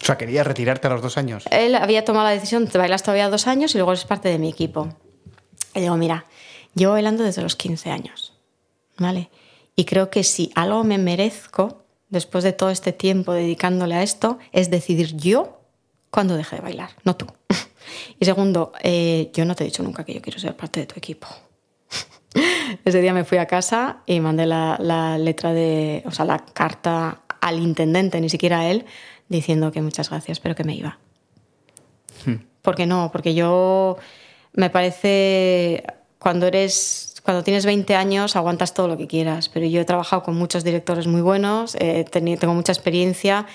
[0.00, 1.44] o sea, quería retirarte a los dos años.
[1.50, 4.38] Él había tomado la decisión, te bailas todavía dos años y luego eres parte de
[4.38, 4.88] mi equipo.
[5.74, 6.26] Y digo, mira,
[6.74, 8.34] yo bailando desde los 15 años,
[8.96, 9.30] ¿vale?
[9.76, 11.81] Y creo que si algo me merezco,
[12.12, 15.58] después de todo este tiempo dedicándole a esto, es decidir yo
[16.10, 17.26] cuándo deje de bailar, no tú.
[18.20, 20.86] Y segundo, eh, yo no te he dicho nunca que yo quiero ser parte de
[20.86, 21.26] tu equipo.
[22.84, 26.38] Ese día me fui a casa y mandé la, la letra de, o sea, la
[26.38, 28.86] carta al intendente, ni siquiera a él,
[29.28, 30.98] diciendo que muchas gracias, pero que me iba.
[32.24, 32.36] Hmm.
[32.62, 33.10] ¿Por qué no?
[33.10, 33.98] Porque yo
[34.52, 35.84] me parece
[36.18, 40.22] cuando eres cuando tienes 20 años aguantas todo lo que quieras, pero yo he trabajado
[40.22, 43.46] con muchos directores muy buenos, eh, tengo mucha experiencia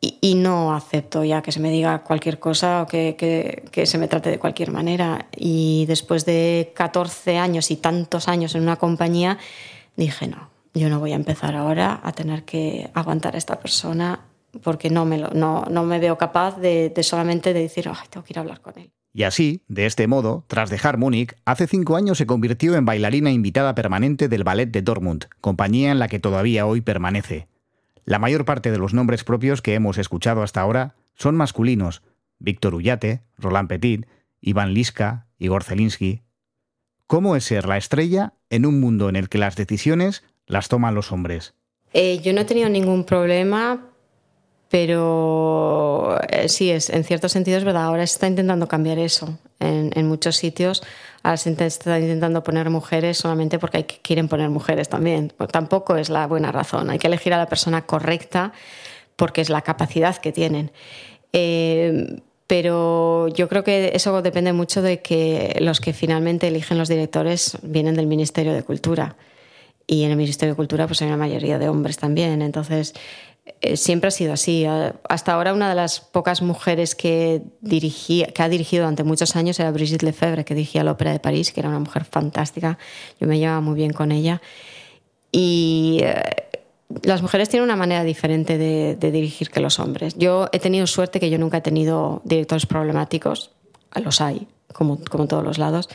[0.00, 3.96] y, no acepto ya que se me diga cualquier cosa o que, que, que, se
[3.96, 5.28] me trate de cualquier manera.
[5.34, 9.38] Y después de 14 años y tantos años en una compañía,
[9.96, 14.20] dije no, yo no voy a empezar ahora a tener que aguantar a esta persona
[14.62, 18.38] porque no me, no, no me veo capaz de, solamente de decir, tengo que ir
[18.38, 18.92] a hablar con él.
[19.16, 23.30] Y así, de este modo, tras dejar Múnich, hace cinco años se convirtió en bailarina
[23.30, 27.46] invitada permanente del Ballet de Dortmund, compañía en la que todavía hoy permanece.
[28.04, 32.02] La mayor parte de los nombres propios que hemos escuchado hasta ahora son masculinos.
[32.40, 34.04] Víctor Ullate, Roland Petit,
[34.40, 36.22] Iván Liska, Igor Zelinsky.
[37.06, 40.96] ¿Cómo es ser la estrella en un mundo en el que las decisiones las toman
[40.96, 41.54] los hombres?
[41.92, 43.93] Eh, yo no he tenido ningún problema,
[44.68, 47.84] pero eh, sí, es, en cierto sentido es verdad.
[47.84, 50.82] Ahora se está intentando cambiar eso en, muchos sitios.
[51.22, 55.32] Ahora se está intentando poner mujeres solamente porque hay que, quieren poner mujeres también.
[55.36, 56.90] Pues tampoco es la buena razón.
[56.90, 58.52] Hay que elegir a la persona correcta
[59.16, 60.72] porque es la capacidad que tienen.
[61.32, 66.88] Eh, pero yo creo que eso depende mucho de que los que finalmente eligen los
[66.88, 69.16] directores vienen del Ministerio de Cultura.
[69.86, 72.42] Y en el Ministerio de Cultura pues hay una mayoría de hombres también.
[72.42, 72.94] Entonces,
[73.74, 74.66] siempre ha sido así.
[75.08, 79.58] Hasta ahora una de las pocas mujeres que, dirigía, que ha dirigido durante muchos años
[79.60, 82.78] era Brigitte Lefebvre, que dirigía la Ópera de París, que era una mujer fantástica.
[83.20, 84.40] Yo me llevaba muy bien con ella.
[85.30, 86.22] Y eh,
[87.02, 90.14] las mujeres tienen una manera diferente de, dirigir que los hombres.
[90.16, 93.50] Yo he tenido suerte que yo nunca he tenido directores problemáticos.
[93.94, 95.88] Los hay, como, como todos los lados.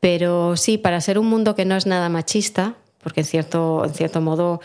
[0.00, 3.94] Pero sí, para ser un mundo que no es nada machista, porque en cierto, en
[3.94, 4.60] cierto modo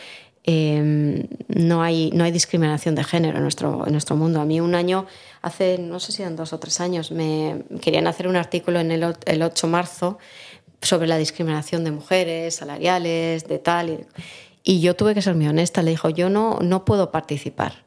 [0.45, 4.41] Em, no, hay, no hay discriminación de género en nuestro, en nuestro mundo.
[4.41, 5.05] A mí un año,
[5.41, 8.91] hace, no sé si eran dos o tres años, me querían hacer un artículo en
[8.91, 10.17] el, el 8 de marzo
[10.81, 14.05] sobre la discriminación de mujeres, salariales, de tal.
[14.63, 15.81] Y, yo tuve que ser muy honesta.
[15.81, 17.85] Le dijo, yo no, no puedo participar,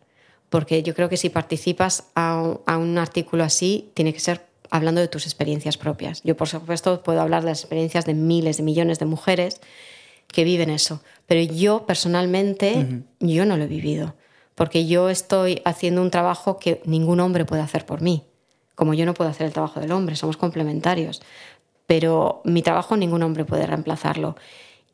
[0.49, 5.03] porque yo creo que si participas a, a un artículo así, tiene que ser hablando
[5.03, 6.23] de tus experiencias propias.
[6.25, 9.61] Yo, por supuesto, puedo hablar de las experiencias de miles, de millones de mujeres
[10.29, 11.01] que viven eso.
[11.27, 14.15] Pero yo personalmente, yo no lo he vivido,
[14.55, 18.25] porque yo estoy haciendo un trabajo que ningún hombre puede hacer por mí,
[18.75, 21.23] como yo no puedo hacer el trabajo del hombre, somos complementarios,
[21.87, 24.37] pero mi trabajo ningún hombre puede reemplazarlo.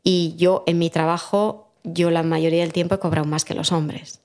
[0.04, 3.72] Y yo en mi trabajo, yo la mayoría del tiempo he cobrado más que los
[3.72, 4.20] hombres.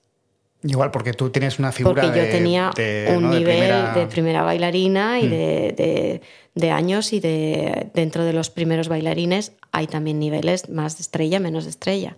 [0.62, 2.72] Igual, porque tú tienes una figura Porque yo tenía
[3.14, 5.30] un nivel de primera, bailarina y mm.
[5.30, 6.20] de,
[6.54, 11.38] de, años y de dentro de los primeros bailarines hay también niveles más de estrella,
[11.38, 12.16] menos de estrella.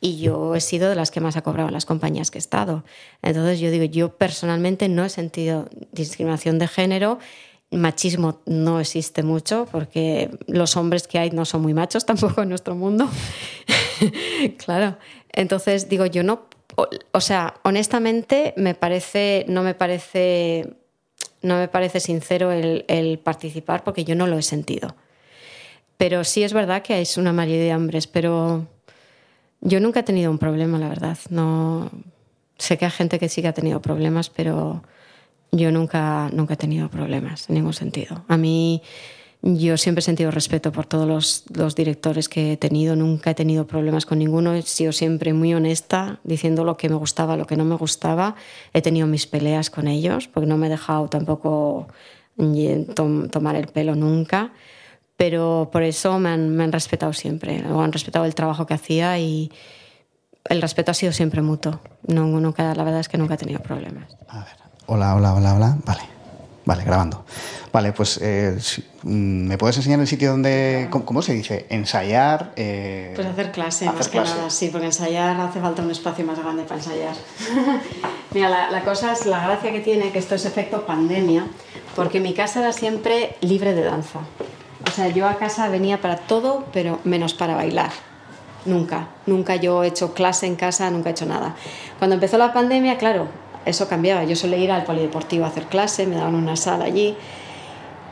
[0.00, 2.40] Y yo he sido de las que más ha cobrado en las compañías que he
[2.40, 2.84] estado.
[3.22, 7.18] Entonces yo digo, yo personalmente no he sentido discriminación de género.
[7.70, 12.48] Machismo no existe mucho porque los hombres que hay no son muy machos tampoco en
[12.48, 13.08] nuestro mundo.
[14.64, 14.96] claro.
[15.32, 16.48] Entonces digo, yo no
[17.12, 20.74] o, sea, honestamente me parece, no me parece,
[21.42, 24.94] no me parece sincero el, participar porque yo no lo he sentido.
[25.96, 28.66] Pero sí es verdad que es una mayoría de hombres, pero
[29.60, 31.18] yo nunca he tenido un problema, la verdad.
[31.28, 31.90] No
[32.56, 34.82] sé que hay gente que sí que ha tenido problemas, pero
[35.52, 38.24] yo nunca, nunca he tenido problemas en ningún sentido.
[38.28, 38.82] A mí
[39.42, 43.66] yo siempre he sentido respeto por todos los, directores que he tenido, nunca he tenido
[43.66, 47.56] problemas con ninguno, he sido siempre muy honesta, diciendo lo que me gustaba, lo que
[47.56, 48.34] no me gustaba.
[48.74, 51.88] He tenido mis peleas con ellos, porque no me he dejado tampoco
[53.32, 54.52] tomar el pelo nunca,
[55.16, 59.50] pero por eso me han, respetado siempre, han respetado el trabajo que hacía y
[60.48, 61.80] el respeto ha sido siempre mutuo.
[62.06, 64.16] No, nunca, la verdad es que nunca he tenido problemas.
[64.28, 64.54] A ver.
[64.86, 65.78] Hola, hola, hola, hola.
[65.84, 66.19] Vale.
[66.70, 67.24] Vale, grabando.
[67.72, 68.56] Vale, pues eh,
[69.02, 71.66] mm, ¿me puedes enseñar el sitio donde, cómo, se dice?
[71.68, 72.52] Ensayar.
[72.54, 76.38] Eh, pues hacer clase, más que nada, sí, porque ensayar hace falta un espacio más
[76.38, 77.16] grande para ensayar.
[78.34, 81.44] Mira, la, la, cosa es la gracia que tiene, que esto es efecto pandemia,
[81.96, 84.20] porque mi casa era siempre libre de danza.
[84.86, 87.90] O sea, yo a casa venía para todo, pero menos para bailar.
[88.64, 91.56] Nunca, nunca yo he hecho clase en casa, nunca he hecho nada.
[91.98, 93.26] Cuando empezó la pandemia, claro,
[93.66, 94.24] eso cambiaba.
[94.24, 97.16] Yo solía ir al polideportivo a hacer clase, me daban una sala allí.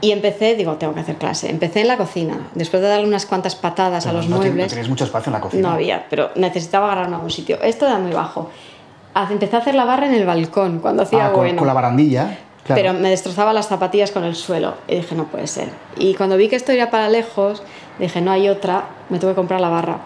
[0.01, 1.51] Y empecé, digo, tengo que hacer clase.
[1.51, 2.49] Empecé en la cocina.
[2.55, 4.67] Después de darle unas cuantas patadas a los muebles.
[4.67, 5.69] No tenías mucho espacio en la cocina.
[5.69, 7.61] No había, pero necesitaba agarrarme a algún sitio.
[7.63, 8.51] Esto era muy bajo.
[9.31, 11.59] Empecé a hacer la barra en el balcón cuando hacía ah, bueno.
[11.59, 12.39] Con la barandilla.
[12.69, 14.75] Pero me destrozaba las zapatillas con el suelo.
[14.87, 15.71] Y dije, no puede ser.
[15.97, 17.63] Y cuando vi que esto iba para lejos,
[17.99, 19.99] dije, no hay otra, me tuve que comprar la barra.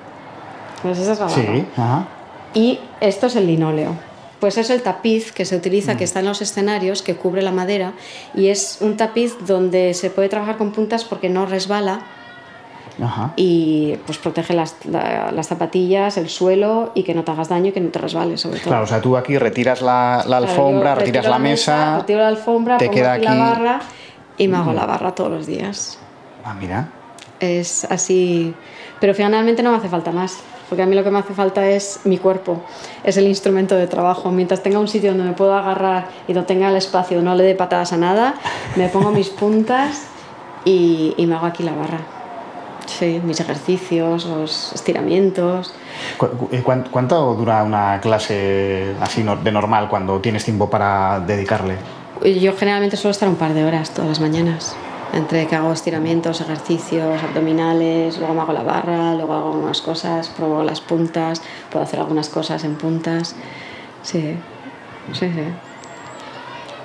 [0.81, 1.43] Pues esa es la barra.
[1.43, 2.07] Sí, ajá.
[2.55, 3.95] Y esto es el linóleo
[4.43, 6.11] pues es el tapiz que se utiliza, que mm.
[6.11, 7.93] está en los escenarios, que cubre la madera,
[8.35, 12.01] y es un tapiz donde se puede trabajar con puntas porque no resbala.
[13.37, 14.75] y pues protege las,
[15.43, 18.59] zapatillas, el suelo y que no te hagas daño y que no te resbales sobre
[18.59, 18.71] todo.
[18.71, 22.91] Claro, o sea, tú aquí retiras la, alfombra, retiras la, mesa, retiro la alfombra, te
[22.91, 23.81] queda aquí la barra
[24.39, 26.01] y me hago la barra todos los días.
[26.45, 26.89] Ah, mira.
[27.39, 28.53] Es así,
[28.99, 30.41] pero finalmente no me hace falta más
[30.73, 32.63] porque a mí lo que me hace falta es mi cuerpo,
[33.05, 34.31] es el instrumento de trabajo.
[34.31, 37.45] Mientras tenga un sitio donde me puedo agarrar y no tenga el espacio, no le
[37.45, 38.37] dé patadas a nada,
[38.77, 40.05] me pongo mis puntas
[40.65, 41.99] y, me hago aquí la barra.
[42.87, 45.75] Sí, mis ejercicios, los estiramientos.
[46.53, 51.77] Eh, ¿Cuánto dura una clase así de normal cuando tienes tiempo para dedicarle?
[52.25, 54.75] Yo generalmente suelo estar un par de horas todas las mañanas
[55.13, 60.29] entre que hago estiramientos, ejercicios abdominales, luego me hago la barra, luego hago algunas cosas,
[60.31, 63.37] pruebo las puntas, puedo hacer algunas cosas en puntas.
[64.03, 64.37] Sí,
[65.13, 65.45] sí, sí.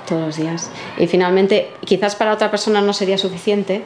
[0.08, 0.70] Todos los días.
[0.98, 3.86] Y finalmente, quizás para otra persona no sería suficiente,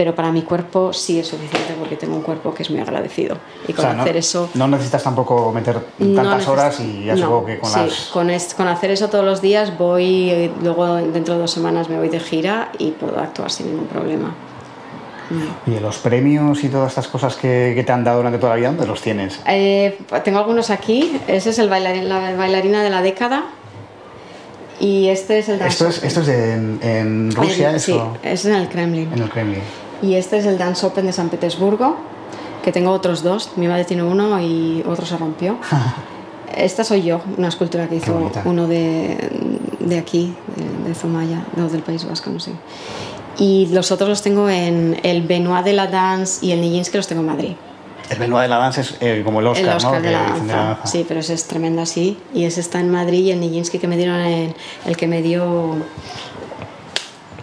[0.00, 3.36] pero para mi cuerpo sí es suficiente porque tengo un cuerpo que es muy agradecido.
[3.68, 4.48] Y O con sea, no, hacer eso...
[4.54, 7.80] no necesitas tampoco meter no tantas neces- horas y ya no, supongo que con sí,
[7.80, 7.94] las...
[8.06, 11.98] con, es- con hacer eso todos los días voy, luego dentro de dos semanas me
[11.98, 14.34] voy de gira y puedo actuar sin ningún problema.
[15.66, 18.56] Y los premios y todas estas cosas que, que te han dado durante toda la
[18.56, 19.38] vida, ¿dónde los tienes?
[19.46, 21.20] Eh, tengo algunos aquí.
[21.28, 23.44] Ese es el bailarín- la bailarina de la década.
[24.80, 28.54] Y este es el Esto es, esto es en, en Rusia, Sí, eso, es en
[28.54, 29.12] el Kremlin.
[29.12, 29.60] en el Kremlin.
[30.02, 31.96] Y este es el Dance Open de San Petersburgo,
[32.62, 33.50] que tengo otros dos.
[33.56, 35.58] Mi madre tiene uno y otro se rompió.
[36.56, 39.30] Esta soy yo, una escultura que hizo uno de,
[39.78, 42.52] de aquí, de, de Zumaya, no, del País Vasco, no sé.
[43.38, 47.06] Y los otros los tengo en el Benoit de la Dance y el Nijinsky los
[47.06, 47.52] tengo en Madrid.
[48.10, 50.00] El Benoit de la danza es eh, como el Oscar, el Oscar ¿no?
[50.00, 50.78] de la danza.
[50.84, 52.18] Sí, pero ese es tremendo así.
[52.34, 55.22] Y ese está en Madrid y el Nijinsky que me dieron en, el que me
[55.22, 55.76] dio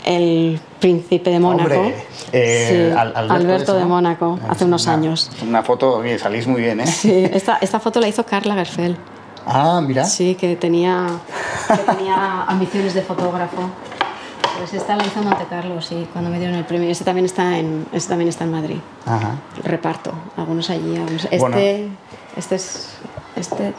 [0.08, 1.64] el príncipe de Mónaco.
[1.76, 1.96] Hombre,
[2.32, 3.86] eh, Sí, Al- Alberto, Alberto de.
[3.86, 5.30] Mónaco, hace unos una- años.
[5.48, 6.88] Una foto, oye, salís muy bien, ¿eh?
[6.88, 8.98] Sí, esta, esta foto la hizo Carla Gerfel.
[9.46, 10.04] Ah, mira.
[10.06, 11.08] Sí, que tenía,
[11.68, 13.70] que tenía ambiciones de fotógrafo.
[14.60, 16.90] Pues esta la hizo Monte Carlo, sí, cuando me dieron el premio.
[16.90, 18.78] Este también está en, este también está en Madrid.
[19.06, 19.36] Ajá.
[19.64, 21.26] Reparto, algunos allí, algunos.
[21.26, 21.58] Este, Bueno.
[22.36, 22.90] este es.
[23.36, 23.74] Este,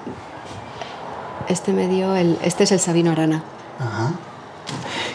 [1.49, 2.39] este me dio el.
[2.43, 3.43] Este es el Sabino Arana.
[3.81, 4.13] Ajá.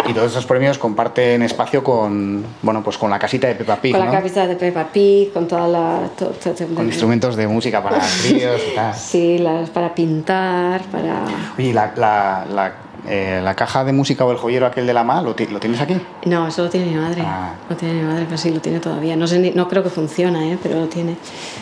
[0.08, 3.92] Y todos esos premios comparten espacio con, bueno, pues con la casita de Peppa Pig,
[3.94, 4.06] con ¿no?
[4.08, 6.00] la cabeza de Peppa Pig, con toda la.
[6.18, 8.94] to- to- to- Con instrumentos de música para críos y tal.
[8.96, 11.24] Sí, las, para pintar, para.
[11.58, 12.74] Oye, ¿y la, la, la,
[13.08, 15.80] eh, la caja de música o el joyero aquel de la MA, ¿lo, lo tienes
[15.82, 15.96] aquí?
[16.26, 17.22] No, eso lo tiene mi madre.
[17.26, 17.54] Ah.
[17.70, 19.16] Lo tiene mi madre, pero sí, lo tiene todavía.
[19.16, 20.58] No, sé, ni- no creo que funciona, ¿eh?
[20.62, 21.16] pero lo tiene.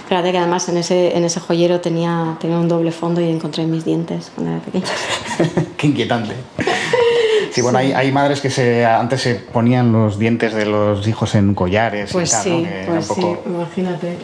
[0.08, 3.66] Fíjate que además en ese, en ese joyero tenía, tenía un doble fondo y encontré
[3.66, 4.86] mis dientes cuando era pequeña.
[5.78, 6.34] Qué inquietante.
[7.52, 11.36] Sí, bueno, Hay, hay madres que se, antes se ponían los dientes de los hijos
[11.36, 12.64] en collares Pues y tal, sí, ¿no?
[12.64, 14.18] Que pues un poco- sí, imagínate.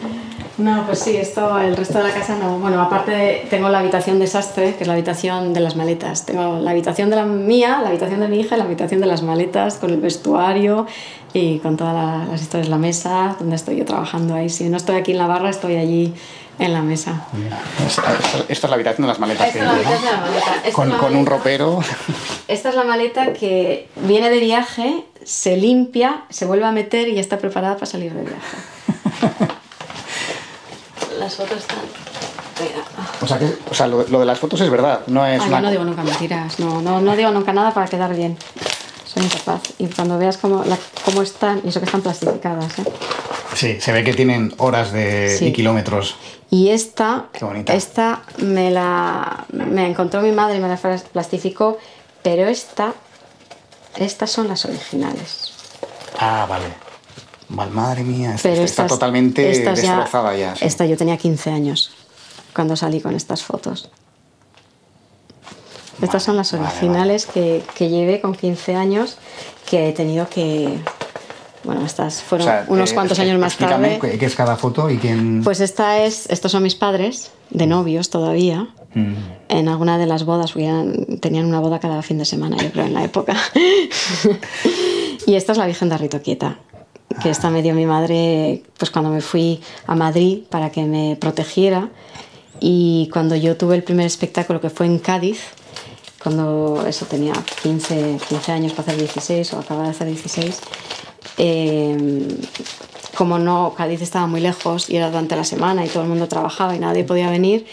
[0.58, 2.58] No, pues sí, esto, el resto de la casa no.
[2.58, 6.26] Bueno, aparte de- tengo la habitación desastre, que es la habitación de las maletas.
[6.26, 9.06] Tengo la habitación de la mía, la habitación de mi hija y la habitación de
[9.08, 10.88] las maletas, con el vestuario
[11.34, 14.50] y con todas la- las historias, la mesa, donde estoy yo trabajando ahí.
[14.50, 16.16] Si no estoy aquí en la barra, estoy allí
[16.58, 17.28] en la mesa.
[17.34, 19.48] Mira, esta, esta- esta es la habitación de las maletas.
[19.50, 20.56] Esta es la habitación de la maleta.
[20.64, 21.80] Esta Con, es la con un ropero.
[22.48, 27.14] Esta es la maleta que viene de viaje, se limpia, se vuelve a meter y
[27.14, 29.48] ya está preparada para salir de viaje.
[31.20, 31.80] Las fotos están.
[32.60, 32.84] Mira.
[33.22, 35.48] O sea, que, o sea lo, lo de las fotos es verdad, no es Ay,
[35.48, 35.58] una...
[35.58, 38.38] yo no digo nunca mentiras, no, no, no digo nunca nada para quedar bien.
[39.06, 39.62] Soy incapaz.
[39.78, 42.84] Y cuando veas cómo, la- cómo están, y eso que están plastificadas, ¿eh?
[43.56, 45.46] Sí, se ve que tienen horas de, Sí.
[45.48, 46.16] y kilómetros.
[46.50, 47.74] Y esta, Qué bonita.
[47.74, 50.78] esta me la me encontró mi madre y me la
[51.12, 51.78] plastificó,
[52.24, 52.94] pero esta,
[53.98, 55.54] estas son las originales.
[56.20, 56.66] Ah, vale.
[57.50, 60.56] Mal, madre mía, esta, Pero está estas- totalmente estas ya- destrozada ya.
[60.56, 60.66] sí.
[60.66, 61.92] Esta yo tenía 15 años
[62.54, 63.90] cuando salí con estas fotos.
[66.02, 69.18] Estas Vale, son las vale, originales Que, que llevé con 15 años,
[69.70, 70.78] que he tenido que...
[71.64, 73.98] Bueno, estas O fueron sea, unos eh, cuantos eh, años más tarde.
[74.00, 75.42] qué- es cada foto y quién...
[75.44, 79.16] Pues esta es, estos son mis padres, de novios todavía, Mm.
[79.50, 82.94] en alguna de las bodas, tenían una boda cada fin de semana, yo creo, en
[82.94, 83.36] la época.
[85.26, 86.60] y esta es la Virgen de Rito Quieta,
[87.22, 91.18] que esta me dio mi madre pues cuando me fui a Madrid para que me
[91.20, 91.90] protegiera.
[92.60, 95.40] Y cuando yo tuve el primer espectáculo, que fue en Cádiz,
[96.22, 100.60] cuando eso tenía 15, 15 años para hacer 16 o acababa de hacer 16,
[101.38, 102.28] eh,
[103.16, 106.28] como no, Cádiz estaba muy lejos y era durante la semana y todo el mundo
[106.28, 107.66] trabajaba y nadie podía venir,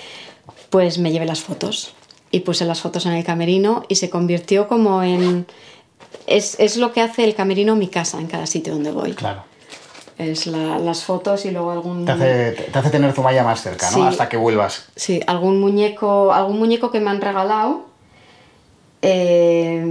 [0.70, 1.94] pues me llevé las fotos
[2.30, 5.46] y puse las fotos en el camerino y se convirtió como en...
[6.26, 9.12] Es, es lo que hace el camerino mi casa en cada sitio donde voy.
[9.12, 9.42] Claro.
[10.16, 12.04] Es la- las fotos y luego algún...
[12.04, 13.96] Te hace, te hace tener Zumaya más cerca, ¿no?
[13.96, 14.02] Sí.
[14.02, 14.86] Hasta que vuelvas.
[14.94, 17.86] Sí, algún muñeco, algún muñeco que me han regalado.
[19.02, 19.84] eh,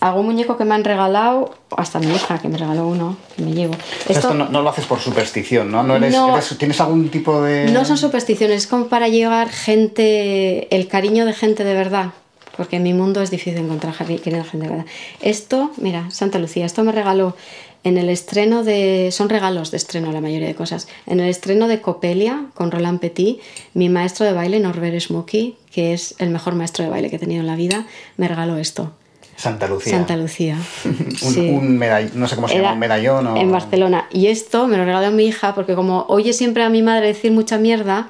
[0.00, 3.52] algún muñeco que me han regalado, hasta mi hija que me regaló uno, que me
[3.52, 3.74] llevo.
[4.00, 5.82] Esto Esto no, no lo haces por superstición, ¿no?
[5.82, 6.34] no, eres, No.
[6.34, 7.70] eres- ¿Tienes algún tipo de...?
[7.72, 12.10] no son supersticiones, es como para llevar gente, el cariño de gente de verdad.
[12.56, 14.86] Porque en mi mundo es difícil encontrar querida gente verdad.
[15.20, 17.36] Esto, mira, Santa Lucía, esto me regaló
[17.84, 19.10] en el estreno de.
[19.12, 20.88] Son regalos de estreno la mayoría de cosas.
[21.06, 23.40] En el estreno de Copelia con Roland Petit,
[23.74, 27.18] mi maestro de baile, Norbert Smoky, que es el mejor maestro de baile que he
[27.20, 27.86] tenido en la vida,
[28.16, 28.92] me regaló esto.
[29.36, 29.92] Santa Lucía.
[29.92, 30.56] Santa Lucía.
[30.86, 31.50] un, Sí.
[31.50, 33.36] un medall- no sé cómo se Era llama, un medallón o...
[33.36, 34.06] En Barcelona.
[34.10, 37.32] Y esto me lo regaló mi hija porque como oye siempre a mi madre decir
[37.32, 38.08] mucha mierda,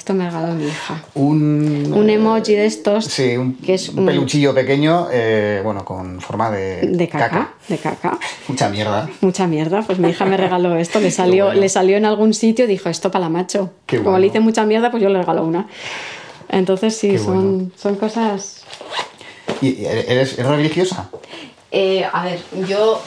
[0.00, 1.02] Esto me ha regalado mi hija.
[1.12, 3.04] Un, Un emoji de estos.
[3.04, 7.76] Sí, un, que es un peluchillo pequeño, eh, bueno, con forma de, de caca, De
[7.76, 8.18] caca.
[8.48, 9.10] Mucha mierda.
[9.20, 9.82] Mucha mierda.
[9.82, 11.00] Pues mi hija me regaló esto.
[11.00, 11.60] Le salió, bueno.
[11.60, 13.74] le salió en algún sitio y dijo, esto para la macho.
[13.84, 14.20] Qué Como bueno.
[14.20, 15.68] le hice mucha mierda, pues yo le regalo una.
[16.48, 17.70] Entonces sí, Qué son, bueno.
[17.76, 18.62] son cosas...
[19.60, 21.10] ¿Y eres, eres religiosa?
[21.70, 23.02] Eh, a ver, yo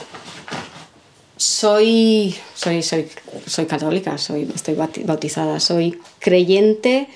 [1.64, 3.08] soy, soy, soy,
[3.46, 7.08] soy católica, soy, estoy bauti- bautizada, soy creyente,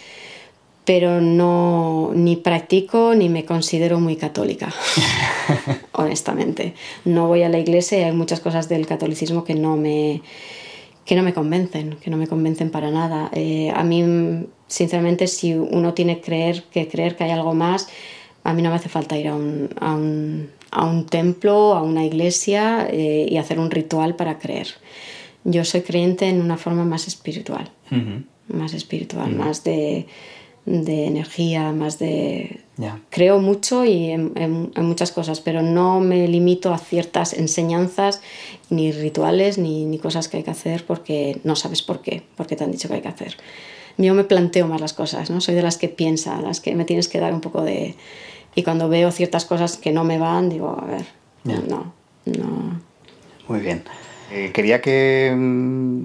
[0.85, 4.73] pero no ni practico ni me considero muy católica,
[5.91, 6.75] honestamente.
[7.03, 10.21] No voy a la iglesia y hay muchas cosas del catolicismo que no me,
[11.03, 13.29] que no me convencen, que no me convencen para nada.
[13.33, 17.89] Eh, a mí, sinceramente, si uno tiene creer, que creer que hay algo más,
[18.47, 21.81] a mí no me hace falta ir a un, a un, a un templo, a
[21.81, 24.67] una iglesia eh, y hacer un ritual para creer.
[25.43, 27.69] Yo soy creyente en una forma más espiritual,
[28.47, 30.07] más espiritual, más de,
[30.65, 32.61] de energía, más de...
[32.77, 32.99] Ya.
[33.09, 38.21] Creo mucho y en, en- en muchas cosas, pero no me limito a ciertas enseñanzas,
[38.69, 42.55] ni rituales, ni, ni cosas que hay que hacer porque no sabes por qué, porque
[42.55, 43.37] te han dicho que hay que hacer.
[43.97, 45.41] Yo me planteo más las cosas, ¿no?
[45.41, 47.95] Soy de las que piensa, las que me tienes que dar un poco de...
[48.57, 51.05] Y cuando veo ciertas cosas que no me van, digo, a ver,
[51.43, 51.93] no,
[52.25, 52.81] no.
[53.47, 53.83] Muy bien.
[54.31, 56.01] Eh, quería que mm,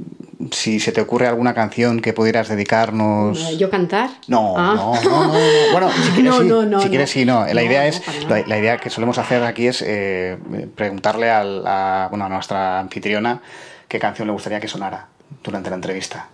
[0.50, 3.56] si se te ocurre alguna canción que pudieras dedicarnos.
[3.58, 4.10] ¿Yo cantar?
[4.28, 4.74] No, Ah.
[4.76, 5.38] no, no, no, no.
[5.72, 6.46] Bueno, si quieres No, sí.
[6.48, 7.12] no, no, si quieres no.
[7.14, 7.46] sí, no.
[7.54, 10.36] La idea es, la, la idea que solemos hacer aquí es eh,
[10.76, 13.40] preguntarle a, bueno, a nuestra anfitriona
[13.88, 15.08] qué canción le gustaría que sonara
[15.42, 16.28] durante la entrevista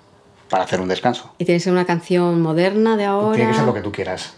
[0.50, 1.32] para hacer un descanso.
[1.38, 3.36] Y tiene que ser una canción moderna de ahora.
[3.36, 4.34] Tiene que ser lo que tú quieras.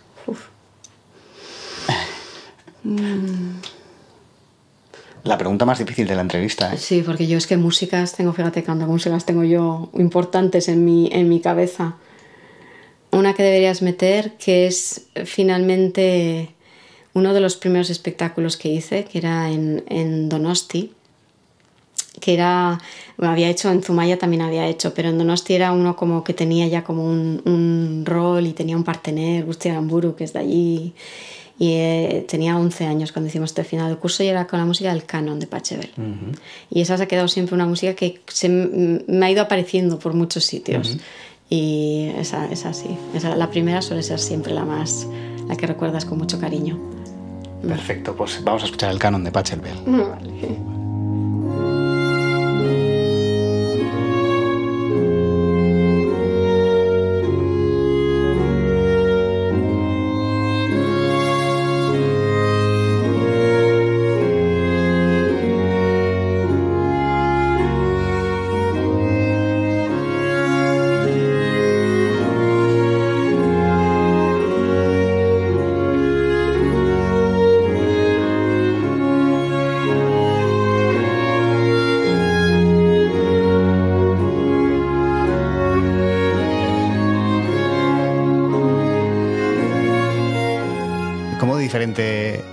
[5.22, 6.78] La pregunta más difícil de la entrevista, ¿eh?
[6.78, 11.10] Sí, porque yo es que músicas tengo, fíjate cuántas músicas tengo yo importantes en mi,
[11.12, 11.96] en mi cabeza.
[13.12, 16.54] Una que deberías meter, que es finalmente
[17.12, 20.94] uno de los primeros espectáculos que hice, que era en, en Donosti,
[22.20, 22.80] que era,
[23.18, 26.34] bueno, había hecho, en Zumaya también había hecho, pero en Donosti era uno como que
[26.34, 30.38] tenía ya como un, un rol y tenía un partener, Gusti Aramburu, que es de
[30.38, 30.94] allí,
[31.60, 34.64] y eh, tenía 11 años cuando hicimos este final de curso y era con la
[34.64, 35.90] música del canon de Pachebel.
[36.70, 40.14] Y esa se ha quedado siempre una música que se me ha ido apareciendo por
[40.14, 40.96] muchos sitios.
[41.50, 45.06] Y esa, esa sí, esa, la primera suele ser siempre la más,
[45.48, 46.80] la que recuerdas con mucho cariño.
[47.60, 49.74] Perfecto, pues vamos a escuchar el canon de Pachelbel.
[49.84, 50.79] Vale.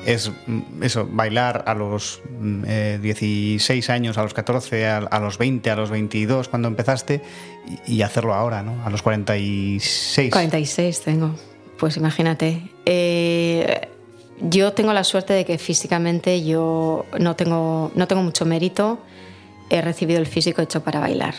[0.07, 5.37] Es mm, eso, bailar a los mm, eh, 16 años, a los 14, a, los
[5.37, 7.21] 20, a los 22 cuando empezaste
[7.85, 8.83] y, y hacerlo ahora, ¿no?
[8.85, 10.31] A los 46.
[10.31, 11.35] 46 tengo,
[11.77, 12.61] pues imagínate.
[12.85, 13.89] Eh,
[14.39, 18.99] yo tengo la suerte de que físicamente yo no tengo, no tengo mucho mérito.
[19.69, 21.35] He recibido el físico hecho para bailar.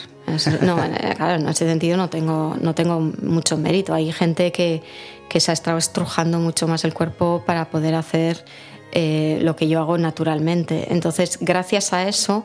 [0.63, 3.95] No, eh, claro, en ese sentido no tengo, no tengo mucho mérito.
[3.95, 4.83] Hay gente que,
[5.29, 8.45] que se ha estado estrujando mucho más el cuerpo para poder hacer
[8.93, 10.93] eh, lo que yo hago naturalmente.
[10.93, 12.45] Entonces, gracias a eso,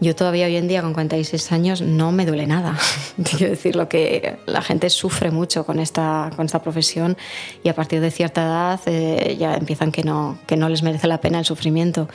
[0.00, 2.76] yo todavía hoy en día, con 46 años, no me duele nada.
[3.24, 7.16] Quiero decir, lo que la gente sufre mucho con esta, con esta profesión
[7.62, 11.06] y a partir de cierta edad eh, ya empiezan que no, que no les merece
[11.06, 12.08] la pena el sufrimiento.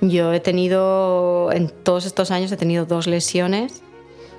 [0.00, 3.82] Yo he tenido, en todos estos años, he tenido dos lesiones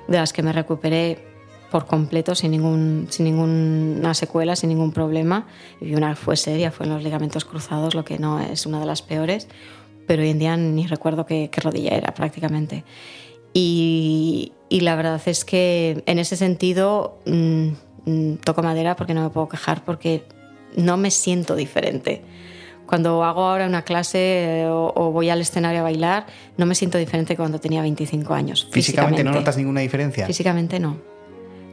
[0.07, 1.19] de las que me recuperé
[1.71, 5.47] por completo, sin, ningún, sin ninguna secuela, sin ningún problema.
[5.81, 8.85] Y una fue seria, fue en los ligamentos cruzados, lo que no es una de
[8.85, 9.47] las peores,
[10.05, 12.85] pero hoy en día ni recuerdo qué, qué rodilla era prácticamente.
[13.53, 17.67] Y, y la verdad es que en ese sentido mm,
[18.05, 20.23] mm, toco madera porque no me puedo quejar porque
[20.75, 22.23] no me siento diferente.
[22.87, 26.25] Cuando hago ahora una clase eh, o, o voy al escenario a bailar,
[26.57, 28.67] no me siento diferente que cuando tenía 25 años.
[28.71, 30.25] ¿Físicamente no notas ninguna diferencia?
[30.25, 30.97] Físicamente no.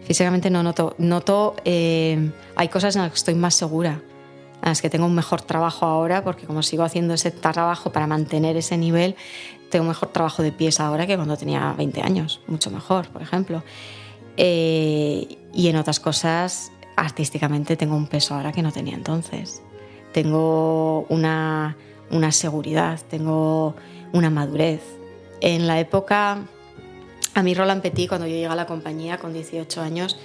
[0.05, 0.95] Físicamente no noto.
[0.99, 4.03] Noto, eh, hay cosas en las que estoy más segura,
[4.63, 8.07] en las que tengo un mejor trabajo ahora, porque como sigo haciendo ese trabajo para
[8.07, 9.17] mantener ese nivel,
[9.71, 13.23] tengo un mejor trabajo de pies ahora que cuando tenía 20 años, mucho mejor, por
[13.23, 13.63] ejemplo.
[14.37, 19.63] Eh, y en otras cosas artísticamente tengo un peso ahora que no tenía entonces.
[20.15, 21.77] Tengo una,
[22.13, 23.75] una seguridad, tengo
[24.13, 24.81] una madurez.
[25.41, 26.39] En la época,
[27.35, 30.17] a mí Roland Petit, cuando yo llegué a la compañía con 18 años,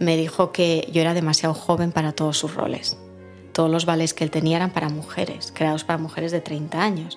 [0.00, 2.96] me dijo que yo era demasiado joven para todos sus roles.
[3.52, 7.16] Todos los ballets que él tenía eran para mujeres, creados para mujeres de 30 años.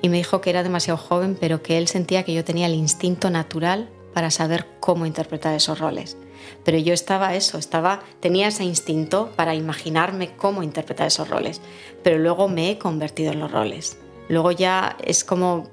[0.00, 2.74] Y me dijo que era demasiado joven, pero que él sentía que yo tenía el
[2.74, 6.16] instinto natural para saber cómo interpretar esos roles.
[6.64, 11.60] Pero yo estaba eso, estaba, tenía ese instinto para imaginarme cómo interpretar esos roles.
[12.02, 13.98] Pero luego me he convertido en los roles.
[14.28, 15.68] Luego ya es como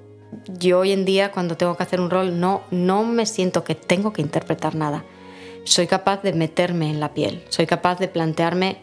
[0.48, 3.76] yo hoy en día cuando tengo que hacer un rol no, no me siento que
[3.76, 5.04] tengo que interpretar nada.
[5.64, 8.78] Soy capaz de meterme en la piel, soy capaz de plantearme,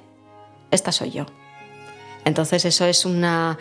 [0.70, 1.26] esta soy yo.
[2.24, 3.58] Entonces eso es una...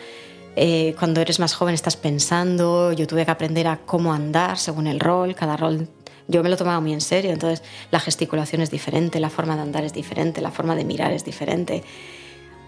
[0.57, 4.87] Eh, cuando eres más joven estás pensando, yo tuve que aprender a cómo andar según
[4.87, 5.87] el rol, cada rol
[6.27, 9.61] yo me lo tomaba muy en serio, entonces la gesticulación es diferente, la forma de
[9.61, 11.83] andar es diferente, la forma de mirar es diferente.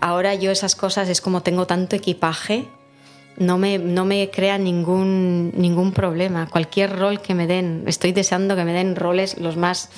[0.02, 2.68] Ahora yo esas cosas es como tengo tanto equipaje,
[3.38, 6.48] no me, no me crea ningún, ningún problema.
[6.50, 9.90] Cualquier rol que me den, estoy deseando que me den roles los más...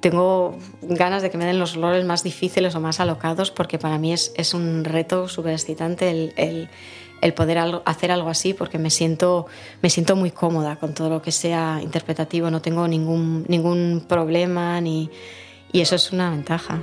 [0.00, 3.98] Tengo ganas de que me den los roles más difíciles o más alocados porque para
[3.98, 6.68] mí es, es un reto súper excitante el, el
[7.20, 9.46] el poder hacer algo así porque me siento,
[9.82, 14.80] me siento muy cómoda con todo lo que sea interpretativo, no tengo ningún, ningún problema
[14.80, 15.10] ni,
[15.72, 16.80] y eso es una ventaja.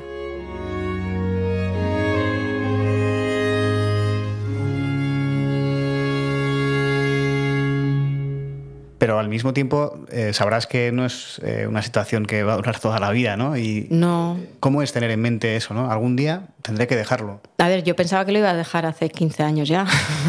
[9.25, 12.79] Al mismo tiempo eh, sabrás que no es eh, una situación que va a durar
[12.79, 13.57] toda la vida, ¿no?
[13.57, 14.39] Y no.
[14.59, 15.91] ¿Cómo es tener en mente eso, no?
[15.91, 17.41] Algún día tendré que dejarlo.
[17.57, 19.87] A ver, yo pensaba que lo iba a dejar hace 15 años ya.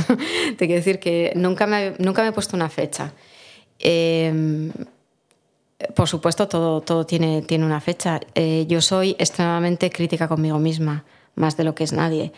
[0.57, 3.13] Te quiero decir que nunca me, nunca me he puesto una fecha.
[3.79, 4.73] Em,
[5.95, 8.21] por supuesto, todo, todo tiene, tiene una fecha.
[8.35, 12.33] Eh, yo soy extremadamente crítica conmigo misma, más de lo que es nadie.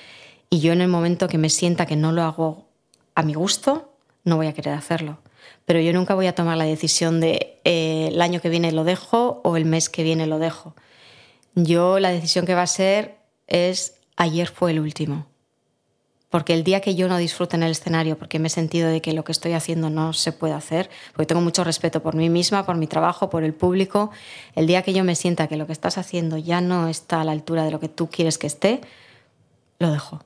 [0.50, 2.66] Y yo en el momento que me sienta que no lo hago
[3.14, 3.92] a mi gusto,
[4.24, 5.18] no voy a querer hacerlo
[5.64, 8.84] pero yo nunca voy a tomar la decisión de eh, el año que viene lo
[8.84, 10.74] dejo o el mes que viene lo dejo.
[11.54, 13.16] Yo la decisión que va a ser
[13.46, 15.26] es ayer fue el último.
[16.30, 19.00] Porque el día que yo no disfrute en el escenario, porque me he sentido de
[19.00, 22.28] que lo que estoy haciendo no se puede hacer, porque tengo mucho respeto por mí
[22.28, 24.10] misma, por mi trabajo, por el público,
[24.54, 27.24] el día que yo me sienta que lo que estás haciendo ya no está a
[27.24, 28.82] la altura de lo que tú quieres que esté,
[29.78, 30.22] lo dejo.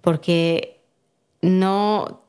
[0.00, 0.80] Porque
[1.42, 2.21] no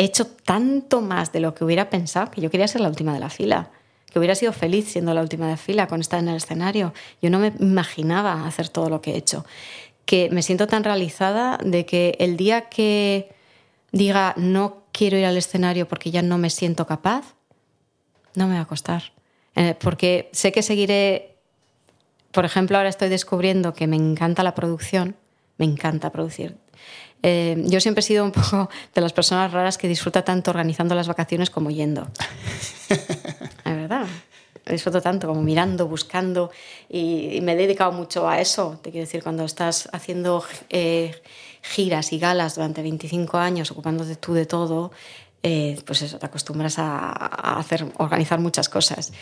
[0.00, 3.12] he hecho tanto más de lo que hubiera pensado que yo quería ser la última
[3.12, 3.70] de la fila,
[4.10, 6.94] que hubiera sido feliz siendo la última de la fila con estar en el escenario.
[7.20, 9.44] Yo no me imaginaba hacer todo lo que he hecho,
[10.06, 13.30] que me siento tan realizada de que el día que
[13.92, 17.34] diga no quiero ir al escenario porque ya no me siento capaz,
[18.34, 19.12] no me va a costar.
[19.54, 21.36] Eh, porque sé que seguiré,
[22.32, 25.14] por ejemplo, ahora estoy descubriendo que me encanta la producción,
[25.58, 26.56] me encanta producir.
[27.22, 30.94] Eh, yo siempre he sido un poco de las personas raras que disfruta tanto organizando
[30.94, 32.08] las vacaciones como yendo.
[32.88, 34.06] es verdad.
[34.66, 36.50] Disfruto tanto como mirando, buscando
[36.88, 38.78] y, me he dedicado mucho a eso.
[38.82, 41.14] Te quiero decir, cuando estás haciendo eh,
[41.62, 44.92] giras y galas durante 25 años, ocupándote tú de todo,
[45.42, 49.12] eh, pues eso, te acostumbras a, a, hacer, organizar muchas cosas.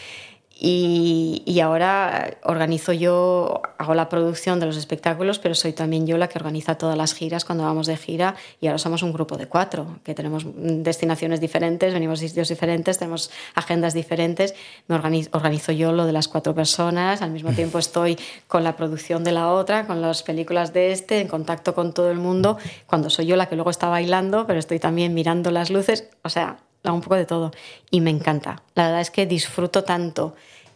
[0.60, 6.28] Y, ahora organizo yo, hago la producción de los espectáculos, pero soy también yo la
[6.28, 8.34] que organiza todas las giras cuando vamos de gira.
[8.60, 12.98] Y ahora somos un grupo de cuatro, que tenemos destinaciones diferentes, venimos de sitios diferentes,
[12.98, 14.56] tenemos agendas diferentes,
[14.88, 18.74] me organizo, organizo yo lo de las cuatro personas, al mismo tiempo estoy con la
[18.74, 22.58] producción de la otra, con las películas de este, en contacto con todo el mundo,
[22.86, 26.28] cuando soy yo la que luego está bailando, pero estoy también mirando las luces, o
[26.28, 27.50] sea, hago un poco de todo
[27.90, 28.62] y me encanta.
[28.74, 30.34] La verdad es que disfruto tanto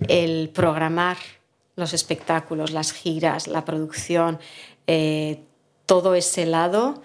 [0.08, 1.16] el programar
[1.76, 4.38] los espectáculos, las giras, la producción,
[4.86, 5.40] eh,
[5.86, 7.02] todo ese lado,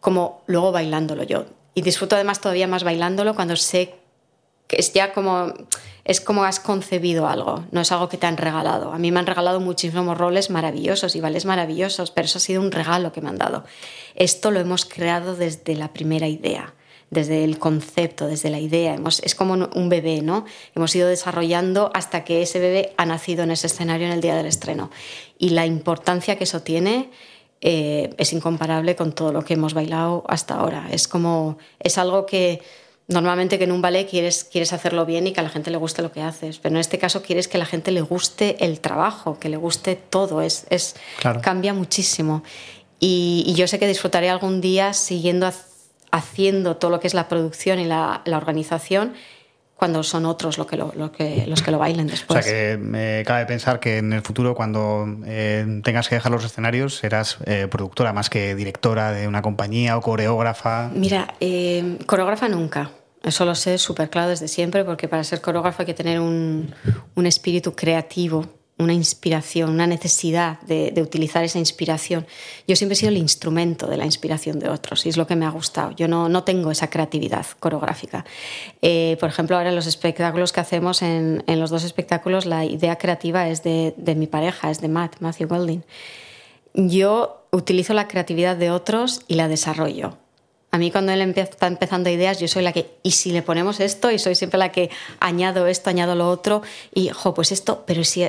[0.00, 1.46] como luego bailándolo yo.
[1.74, 3.94] Y disfruto además todavía más bailándolo cuando sé
[4.66, 5.52] que es ya como
[6.04, 8.92] es como has concebido algo, no es algo que te han regalado.
[8.92, 12.60] A mí me han regalado muchísimos roles maravillosos y vales maravillosos, pero eso ha sido
[12.60, 13.64] un regalo que me han dado.
[14.16, 16.74] Esto lo hemos creado desde la primera idea
[17.12, 18.96] desde el concepto, desde la idea.
[19.22, 20.46] es como un bebé, ¿no?
[20.74, 24.34] Hemos ido desarrollando hasta que ese bebé ha nacido en ese escenario en el día
[24.34, 24.90] del estreno.
[25.38, 27.10] Y la importancia que eso tiene
[27.60, 30.88] eh, es incomparable con todo lo que hemos bailado hasta ahora.
[30.90, 32.62] Es como, es algo que
[33.08, 35.76] normalmente que en un ballet quieres, quieres hacerlo bien y que a la gente le
[35.76, 38.64] guste lo que haces, pero en este caso quieres que a la gente le guste
[38.64, 40.96] el trabajo, que le guste todo, es, es
[41.42, 42.42] cambia muchísimo.
[43.00, 45.44] Y, y, yo sé que disfrutaré algún día siguiendo
[46.12, 49.14] haciendo todo lo que es la producción y la, organización
[49.74, 52.38] cuando son otros lo que lo, que, los que lo bailen después.
[52.38, 56.30] O sea que me cabe pensar que en el futuro cuando eh, tengas que dejar
[56.30, 60.90] los escenarios serás eh, productora más que directora de una compañía o coreógrafa.
[60.94, 62.92] Mira, eh, coreógrafa nunca.
[63.24, 66.72] Eso lo sé súper claro desde siempre porque para ser coreógrafo hay que tener un,
[67.16, 72.26] un espíritu creativo una inspiración, una necesidad de, utilizar esa inspiración.
[72.66, 75.36] Yo siempre he sido el instrumento de la inspiración de otros y es lo que
[75.36, 75.92] me ha gustado.
[75.92, 78.24] Yo no, no tengo esa creatividad coreográfica.
[78.82, 82.64] Eh, por ejemplo, ahora en los espectáculos que hacemos, en, en, los dos espectáculos, la
[82.64, 85.84] idea creativa es de, de mi pareja, es de Matt, Matthew Welding.
[86.74, 90.16] Yo utilizo la creatividad de otros y la desarrollo.
[90.74, 93.78] A mí cuando él está empezando ideas, yo soy la que, y si le ponemos
[93.78, 94.88] esto, y soy siempre la que
[95.20, 96.62] añado esto, añado lo otro,
[96.94, 98.26] y, jo, pues esto, pero si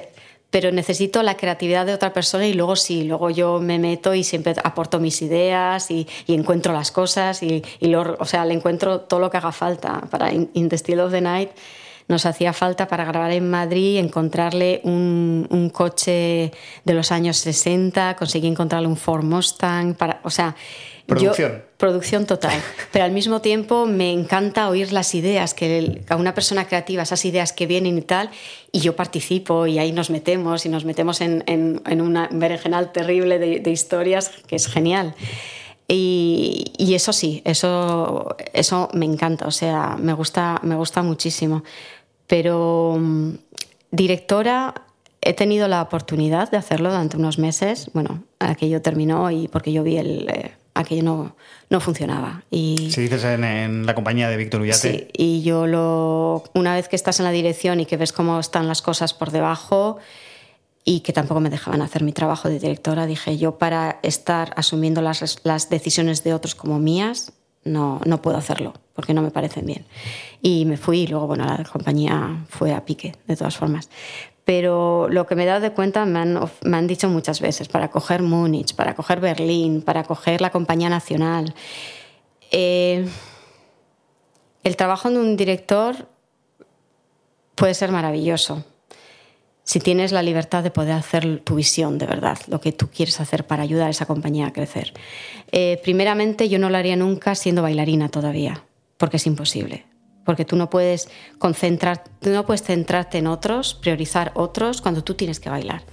[0.53, 4.23] pero necesito la creatividad de otra persona y luego sí, luego yo me meto y
[4.23, 7.63] siempre aporto mis ideas y, encuentro las cosas y,
[8.19, 10.01] o sea, le encuentro todo lo que haga falta.
[10.11, 11.49] Para In, the Still of the Night
[12.07, 16.51] nos hacía falta para grabar en Madrid encontrarle un, un coche
[16.85, 20.55] de los años 60, conseguí encontrarle un Ford Mustang, para, o sea,
[21.19, 21.63] Producción.
[21.77, 22.59] producción total.
[22.91, 27.25] Pero al mismo tiempo me encanta oír las ideas, que a una persona creativa, esas
[27.25, 28.29] ideas que vienen y tal,
[28.71, 32.91] y yo participo y ahí nos metemos y nos metemos en, en, en un berenjenal
[32.91, 35.15] terrible de, de, historias que es genial.
[35.87, 41.63] Y, y, eso sí, eso, eso me encanta, o sea, me gusta, me gusta muchísimo.
[42.27, 43.31] Pero mm,
[43.91, 44.73] directora,
[45.21, 47.89] he tenido la oportunidad de hacerlo durante unos meses.
[47.93, 51.35] Bueno, aquello terminó y porque yo vi el, eh, aquello no,
[51.69, 52.43] no funcionaba.
[52.49, 54.77] Y, si dices en, la compañía de Víctor Ullate.
[54.77, 58.39] Sí, y yo lo, una vez que estás en la dirección y que ves cómo
[58.39, 59.97] están las cosas por debajo
[60.83, 65.01] y que tampoco me dejaban hacer mi trabajo de directora, dije yo para estar asumiendo
[65.01, 69.65] las, las decisiones de otros como mías, no, no puedo hacerlo, porque no me parecen
[69.65, 69.85] bien.
[70.41, 73.89] Y me fui y luego, bueno, la compañía fue a pique, de todas formas
[74.45, 77.67] pero lo que me he dado de cuenta me han, me han dicho muchas veces,
[77.67, 81.53] para coger Múnich, para coger Berlín, para coger la compañía nacional.
[82.51, 83.07] Eh,
[84.63, 86.07] el trabajo de un director
[87.55, 88.65] puede ser maravilloso
[89.65, 93.21] si tienes la libertad de poder hacer tu visión de verdad, lo que tú quieres
[93.21, 94.93] hacer para ayudar a esa compañía a crecer.
[95.53, 98.65] Eh, primeramente, yo no lo haría nunca siendo bailarina todavía,
[98.97, 99.85] porque es imposible
[100.25, 105.15] porque tú no puedes concentrar, tú no puedes centrarte en otros, priorizar otros cuando tú
[105.15, 105.83] tienes que bailar.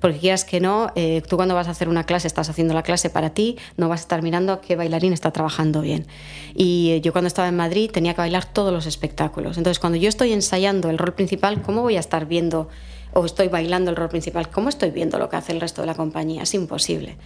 [0.00, 2.82] Porque quieras que no, eh, tú cuando vas a hacer una clase, estás haciendo la
[2.82, 6.06] clase para ti, no vas a estar mirando a qué bailarín está trabajando bien.
[6.54, 9.58] Y eh, yo cuando estaba en Madrid tenía que bailar todos los espectáculos.
[9.58, 12.68] Entonces cuando yo estoy ensayando el rol principal, ¿cómo voy a estar viendo
[13.12, 14.50] o estoy bailando el rol principal?
[14.50, 16.42] ¿Cómo estoy viendo lo que hace el resto de la compañía?
[16.42, 17.16] Es imposible.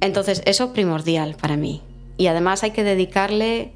[0.00, 1.82] Entonces eso es primordial para mí.
[2.18, 3.72] Y además hay que dedicarle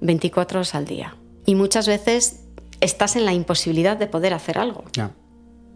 [0.00, 2.40] 24 horas al día y muchas veces
[2.80, 4.84] estás en la imposibilidad de poder hacer algo.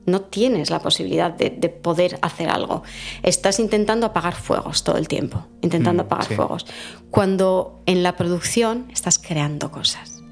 [0.07, 2.83] No tienes la posibilidad de, poder hacer algo.
[3.23, 6.67] Estás intentando apagar fuegos todo el tiempo, intentando mm, apagar fuegos.
[7.11, 10.23] Cuando en la producción estás creando cosas.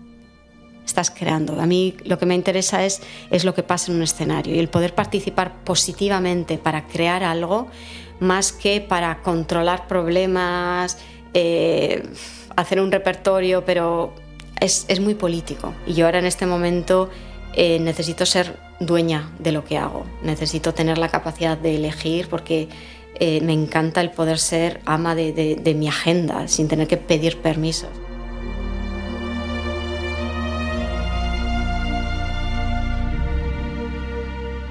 [0.84, 1.58] Estás creando.
[1.60, 4.58] A mí lo que me interesa es, es lo que pasa en un escenario y
[4.58, 7.68] el poder participar positivamente para crear algo
[8.20, 10.98] más que para controlar problemas,
[11.34, 12.02] eh,
[12.56, 14.14] hacer un repertorio, pero
[14.62, 15.74] es, muy político.
[15.86, 17.10] Y yo ahora en este momento
[17.54, 20.06] eh, necesito ser dueña de lo que hago.
[20.22, 22.68] Necesito tener la capacidad de elegir porque
[23.18, 27.90] eh, me encanta el poder ser ama de, mi agenda sin tener que pedir permisos.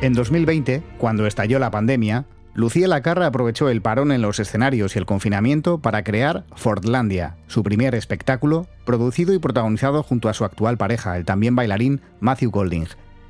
[0.01, 4.99] En 2020, cuando estalló la pandemia, Lucía Lacarra aprovechó el parón en los escenarios y
[4.99, 10.77] el confinamiento para crear Fordlandia, su primer espectáculo, producido y protagonizado junto a su actual
[10.77, 12.87] pareja, el también bailarín Matthew Golding.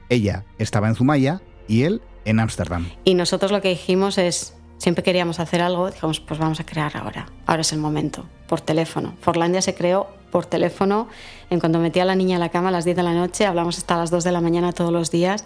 [0.10, 2.90] Ella estaba en Zumaya y él en Ámsterdam.
[3.04, 6.98] Y nosotros lo que dijimos es, siempre queríamos hacer algo, dijimos, pues vamos a crear
[6.98, 9.14] ahora, ahora es el momento, por teléfono.
[9.22, 11.08] Fordlandia se creó por teléfono,
[11.52, 13.46] en cuanto metía a la niña a la cama a las 10 de la noche,
[13.46, 15.46] hablamos hasta las 2 de la mañana todos los días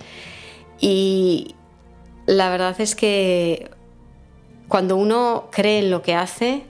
[0.80, 1.56] y
[2.26, 3.70] la verdad es que
[4.68, 6.64] cuando uno cree en lo que hace,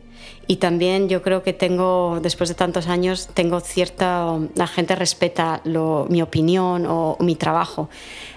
[0.47, 5.61] y también yo creo que tengo, después de tantos años, tengo cierta, la gente respeta
[5.65, 7.89] mi opinión o, mi trabajo.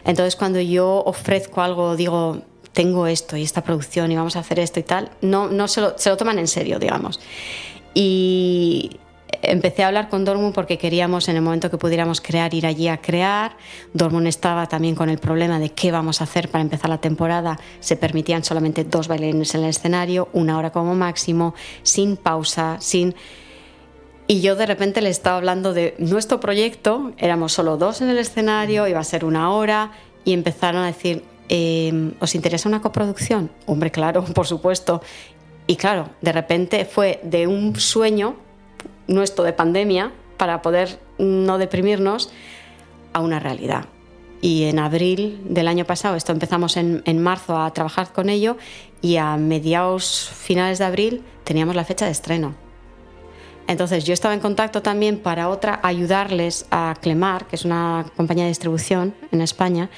[0.05, 2.41] Entonces cuando yo ofrezco algo, digo,
[2.73, 5.81] tengo esto y esta producción y vamos a hacer esto y tal, no, no se
[5.81, 7.21] lo, se lo toman en serio, digamos.
[7.93, 8.99] Y
[9.43, 12.89] empecé a hablar con Dortmund porque queríamos en el momento que pudiéramos crear ir allí
[12.89, 13.57] a crear.
[13.93, 17.59] Dortmund estaba también con el problema de qué vamos a hacer para empezar la temporada.
[17.81, 23.15] Se permitían solamente dos bailarines en el escenario, una hora como máximo, sin pausa, sin...
[24.27, 28.19] Y yo de repente le estaba hablando de nuestro proyecto, éramos solo dos en el
[28.19, 29.93] escenario, iba a ser una hora,
[30.25, 33.51] y empezaron a decir, eh, ¿os interesa una coproducción?
[33.65, 35.01] Hombre, claro, por supuesto.
[35.67, 38.37] Y claro, de repente fue de un sueño
[39.09, 42.31] nuestro de pandemia para poder no deprimirnos
[43.13, 43.87] a una realidad.
[44.41, 48.57] Y en abril del año pasado, esto empezamos en, en, marzo a trabajar con ello
[49.03, 52.55] y a mediados finales de abril teníamos la fecha de estreno.
[53.69, 58.45] Entonces yo estaba en contacto también para otra, ayudarles a Clemar, que es una compañía
[58.45, 59.91] de distribución en España.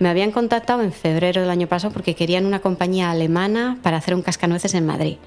[0.00, 4.16] Me habían contactado en febrero del año pasado porque querían una compañía alemana para hacer
[4.16, 5.18] un cascanueces en Madrid.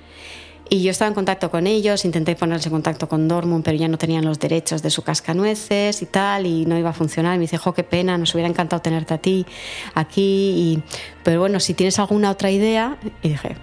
[0.70, 3.88] Y yo estaba en contacto con ellos, intenté ponerse en contacto con Dortmund, pero ya
[3.88, 7.36] no tenían los derechos de su cascanueces y tal, y no iba a funcionar.
[7.36, 9.46] Y me dice, jo, qué pena, nos hubiera encantado tenerte a ti
[9.94, 10.54] aquí.
[10.56, 10.84] Y,
[11.24, 12.98] pero bueno, si tienes alguna otra idea.
[13.22, 13.56] Y dije,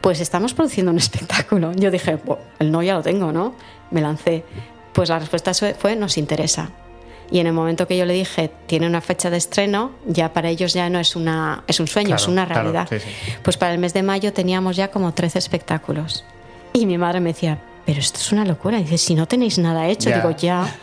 [0.00, 1.72] pues estamos produciendo un espectáculo.
[1.72, 2.18] Yo dije,
[2.58, 3.54] el no ya lo tengo, ¿no?
[3.90, 4.44] Me lancé.
[4.92, 6.70] Pues la respuesta fue, nos interesa.
[7.30, 10.50] Y en el momento que yo le dije, tiene una fecha de estreno, ya para
[10.50, 12.86] ellos ya no es, una, es un sueño, es una realidad.
[12.86, 13.32] Claro, sí, sí.
[13.42, 16.24] Pues para el mes de mayo teníamos ya como 13 espectáculos.
[16.76, 17.56] Y mi madre me decía,
[17.86, 18.78] pero esto es una locura.
[18.78, 20.16] dice, si no tenéis nada hecho, Ya.
[20.16, 20.74] digo, ya.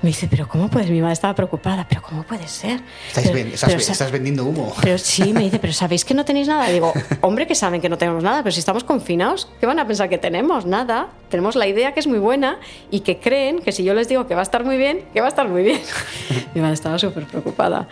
[0.00, 0.88] Me dice, pero ¿cómo puedes?
[0.88, 2.80] Mi madre estaba preocupada, pero ¿cómo puede ser?
[3.14, 4.72] Pero- ven- estás, pero estás vendiendo humo.
[4.80, 6.68] pero sí, me dice, pero ¿sabéis que no tenéis nada?
[6.70, 9.86] Digo, hombre, que saben que no tenemos nada, pero si estamos confinados, ¿qué van a
[9.86, 10.64] pensar que tenemos?
[10.64, 11.08] Nada.
[11.28, 12.58] Tenemos la idea que es muy buena
[12.90, 15.20] y que creen que si yo les digo que va a estar muy bien, que
[15.20, 15.80] va a estar muy bien.
[16.54, 17.86] Mi madre estaba súper preocupada.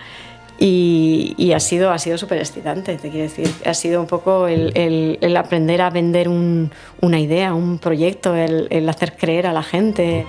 [0.65, 3.51] Y, y ha sido, ha sido súper excitante, te quiero decir.
[3.67, 8.37] Ha sido un poco el, el- el aprender a vender un- una idea, un proyecto,
[8.37, 10.25] el, el hacer creer a la gente.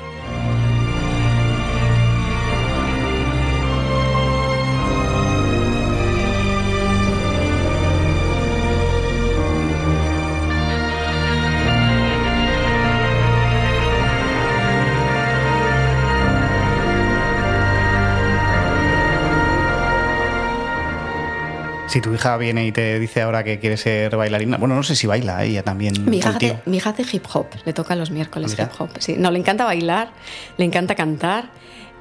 [21.94, 24.96] Si tu hija viene y te dice ahora que quiere ser bailarina, bueno, no sé
[24.96, 25.94] si baila ella también.
[26.10, 28.90] Mi hija, hace, mi hija hace hip hop, le toca los miércoles hip hop.
[28.98, 29.14] Sí.
[29.16, 30.10] No, le encanta bailar,
[30.58, 31.52] le encanta cantar,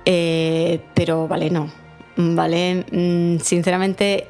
[0.06, 1.70] eh, pero vale, no.
[2.16, 4.28] Vale, mm, sinceramente,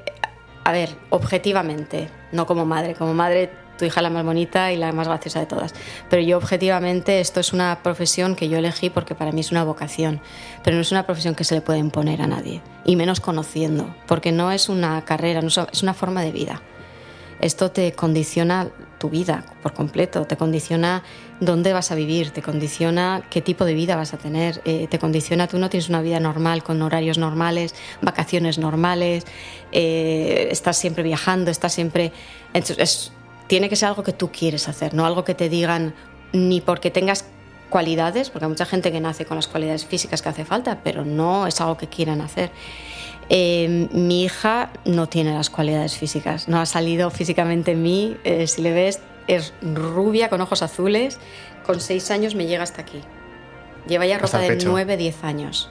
[0.64, 2.94] a ver, objetivamente, no como madre.
[2.94, 3.48] Como madre,
[3.83, 5.74] tu hija la más bonita y la más graciosa de todas.
[6.09, 9.64] Pero yo, objetivamente, esto es una profesión que yo elegí porque para mí es una
[9.64, 10.20] vocación.
[10.62, 13.93] Pero no es una profesión que se le puede imponer a nadie, y menos conociendo,
[14.07, 16.62] porque no es una carrera, no es una forma de vida
[17.41, 18.68] esto te condiciona
[18.99, 21.03] tu vida por completo, te condiciona
[21.41, 25.01] dónde vas a vivir, te condiciona qué tipo de vida vas a tener, eh, te
[25.01, 29.26] condiciona, tú no tienes una vida normal con horarios normales, vacaciones normales,
[29.72, 32.12] eh, estás siempre viajando, estás siempre...
[32.55, 33.12] Entonces, es-
[33.53, 35.92] tiene que ser algo que tú quieres hacer, no algo que te digan
[36.32, 37.26] ni porque tengas
[37.68, 41.05] cualidades, porque hay mucha gente que nace con las cualidades físicas que hace falta, pero
[41.05, 42.50] no es algo que quieran hacer.
[43.28, 48.16] Eh, mi hija no tiene las cualidades físicas, no ha salido físicamente en mí.
[48.24, 51.18] eh, si le ves, es rubia, con ojos azules,
[51.66, 53.03] con seis años me llega hasta aquí.
[53.86, 54.70] Lleva ya ropa de pecho.
[54.70, 55.70] 9, 10 años.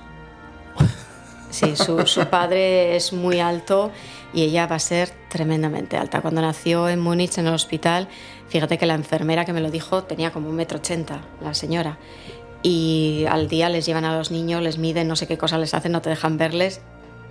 [1.52, 3.92] Sí, su, padre es muy alto
[4.34, 6.22] y ella va a ser tremendamente alta.
[6.22, 8.08] Cuando nació en Múnich, en el hospital,
[8.48, 12.00] fíjate que la enfermera que me lo dijo tenía como un metro ochenta, la señora.
[12.64, 15.74] Y al día les llevan a los niños, les miden, no sé qué cosas les
[15.74, 16.82] hacen, no te dejan verles.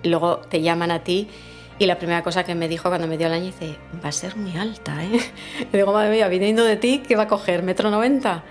[0.03, 1.27] Luego te llaman a ti
[1.81, 4.11] y la primera cosa que me dijo cuando me dio el año dice, va a
[4.11, 5.19] ser muy alta, ¿eh?
[5.73, 7.63] Y digo, madre mía, viniendo de ti, ¿qué va a coger?
[7.63, 8.43] ¿Metro noventa?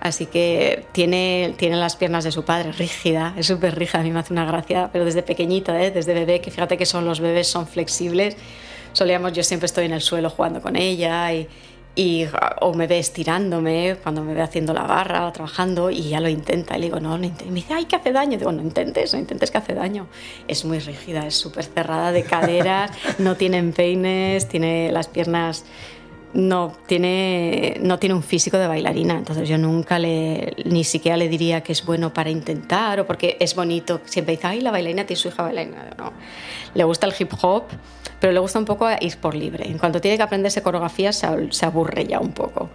[0.00, 4.10] Así que tiene, tiene las piernas de su padre, rígida, es súper rígida, a mí
[4.10, 5.90] me hace una gracia, pero desde pequeñita, ¿eh?
[5.90, 8.36] desde bebé, que fíjate que son los bebés, son flexibles.
[8.92, 11.48] Solíamos, yo siempre estoy en el suelo jugando con ella y,
[11.96, 12.26] y
[12.60, 16.28] o me ve estirándome cuando me ve haciendo la barra o trabajando y ya lo
[16.28, 16.76] intenta.
[16.76, 17.46] Y le digo, no, no intentes.
[17.46, 18.34] Y me dice, ay, que hace daño.
[18.34, 20.08] Y digo, no intentes, no intentes que hace daño.
[20.48, 25.64] Es muy rígida, es súper cerrada de caderas, no tiene empeines, tiene las piernas
[26.34, 31.28] no tiene, no tiene un físico de bailarina, entonces yo nunca le, ni siquiera le
[31.28, 34.00] diría que es bueno para intentar o porque es bonito.
[34.04, 35.90] Siempre dice, ay, la bailarina tiene su hija bailarina.
[35.96, 36.12] No.
[36.74, 37.64] Le gusta el hip hop,
[38.20, 39.66] pero le gusta un poco ir por libre.
[39.68, 42.68] En cuanto tiene que aprenderse coreografías, se, ab- se aburre ya un poco.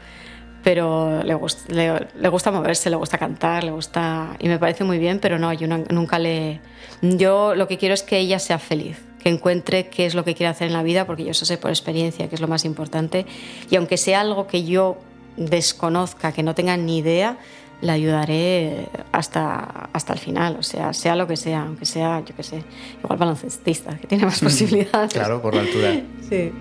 [0.63, 4.35] Pero le, gust- le, le gusta moverse, le gusta cantar, le gusta.
[4.39, 6.59] Y me parece muy bien, pero no, yo no- nunca le.
[7.01, 10.35] Yo lo que quiero es que ella sea feliz, que encuentre qué es lo que
[10.35, 12.65] quiere hacer en la vida, porque yo eso sé por experiencia, que es lo más
[12.65, 13.25] importante.
[13.69, 14.97] Y aunque sea algo que yo
[15.37, 17.37] desconozca, que no tenga ni idea,
[17.81, 22.35] la ayudaré hasta, hasta el final, o sea, sea lo que sea, aunque sea, yo
[22.35, 22.63] qué sé,
[23.01, 25.13] igual baloncestista, que tiene más posibilidades.
[25.13, 26.01] Claro, por la altura.
[26.27, 26.51] Sí.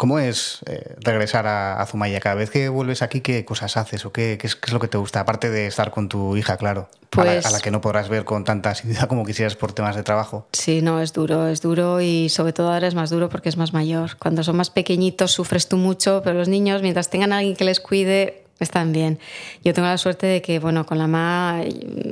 [0.00, 2.20] ¿Cómo es eh, regresar a, Zumaya?
[2.20, 5.20] Cada vez que vuelves aquí, ¿qué cosas haces o qué, es, lo que te gusta?
[5.20, 8.44] Aparte de estar con tu hija, claro, pues, a, la, que no podrás ver con
[8.44, 10.46] tanta asiduidad como quisieras por temas de trabajo.
[10.54, 13.58] Sí, no, es duro, es duro y sobre todo ahora es más duro porque es
[13.58, 14.16] más mayor.
[14.16, 17.64] Cuando son más pequeñitos sufres tú mucho, pero los niños, mientras tengan a alguien que
[17.66, 19.18] les cuide, están bien.
[19.64, 21.60] Yo tengo la suerte de que, bueno, con la ma,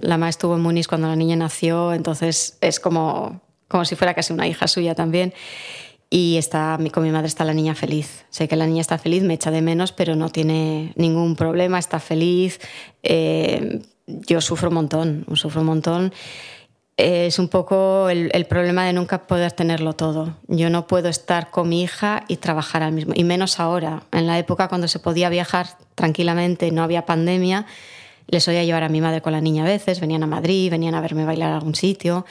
[0.03, 4.13] la ma estuvo en Muniz cuando la niña nació, entonces es como, como si fuera
[4.13, 5.33] casi una hija suya también
[6.11, 8.25] y está, con mi madre está la niña feliz.
[8.31, 11.79] Sé que la niña está feliz, me echa de menos, pero no tiene ningún problema,
[11.79, 12.61] está feliz.
[13.03, 16.13] Eh, yo sufro un montón, sufro un montón.
[16.97, 20.37] Es un poco el, el, problema de nunca poder tenerlo todo.
[20.49, 24.03] Yo no puedo estar con mi hija y trabajar al mismo, y menos ahora.
[24.11, 27.67] En la época cuando se podía viajar tranquilamente no había pandemia,
[28.29, 30.95] les oía llevar a mi madre con la niña a veces, venían a Madrid, venían
[30.95, 32.25] a verme bailar a algún sitio,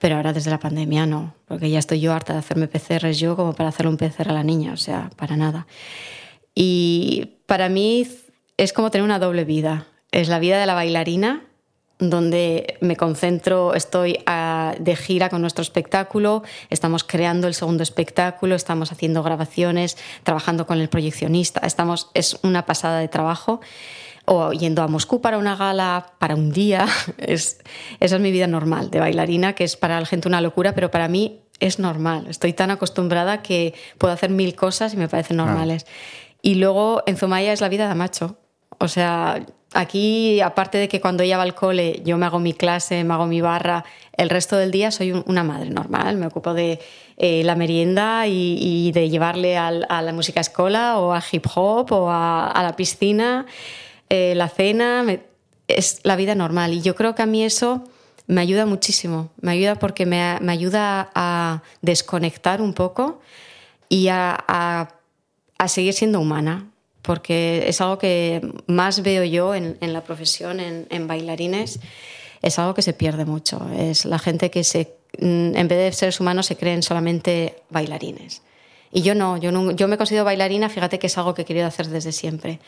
[0.00, 3.36] pero ahora desde la pandemia no, porque ya estoy yo harta de hacerme PCRs yo
[3.36, 5.66] como para hacerle un PCR a la niña, o sea, para nada.
[6.54, 8.08] Y para mí
[8.56, 9.86] es como tener una doble vida.
[10.10, 11.42] Es la vida de la bailarina,
[11.98, 14.18] donde me concentro, estoy
[14.78, 20.80] de gira con nuestro espectáculo, estamos creando el segundo espectáculo, estamos haciendo grabaciones, trabajando con
[20.80, 23.60] el proyeccionista, estamos, es una pasada de trabajo
[24.24, 26.86] o yendo a Moscú para una gala, para un día.
[27.18, 27.58] Es,
[28.00, 30.90] esa es mi vida normal de bailarina, que es para la gente una locura, pero
[30.90, 32.26] para mí es normal.
[32.28, 35.86] Estoy tan acostumbrada que puedo hacer mil cosas y me parecen normales.
[36.42, 38.36] Y luego en Zumaya es la vida de macho.
[38.78, 42.52] O sea, aquí, aparte de que cuando ella va al cole, yo me hago mi
[42.52, 43.84] clase, me hago mi barra,
[44.16, 46.16] el resto del día soy una madre normal.
[46.16, 46.80] Me ocupo de
[47.16, 52.10] eh, la merienda y, de llevarle a la música escola o a hip hop o
[52.10, 53.46] a, a la piscina.
[54.14, 55.06] Eh, la cena,
[55.68, 56.74] es la vida normal.
[56.74, 57.82] Y yo creo que a mí eso
[58.26, 59.30] me ayuda muchísimo.
[59.40, 63.22] Me ayuda porque me, ayuda a desconectar un poco
[63.88, 64.92] y a,
[65.66, 66.68] seguir siendo humana.
[67.00, 71.80] Porque es algo que más veo yo en, la profesión, en, bailarines,
[72.42, 73.66] es algo que se pierde mucho.
[73.74, 78.42] Es la gente que se, mm, en vez de seres humanos se creen solamente bailarines.
[78.92, 81.44] Y yo no, yo no, yo me considero bailarina, fíjate que es algo que he
[81.46, 82.60] querido hacer desde siempre.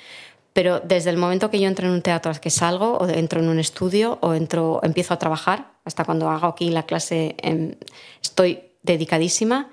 [0.55, 3.41] Pero desde el momento que yo entro en un teatro, es que salgo, o entro
[3.41, 7.75] en un estudio, o entro, empiezo a trabajar, hasta cuando hago aquí la clase, em,
[8.23, 9.69] estoy dedicadísima,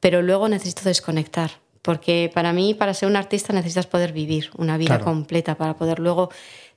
[0.00, 1.52] pero luego necesito desconectar.
[1.82, 6.00] Porque para mí, para ser un artista, necesitas poder vivir una vida completa, para poder
[6.00, 6.30] luego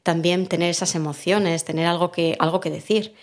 [0.03, 3.15] también tener esas emociones, tener algo que, algo que decir.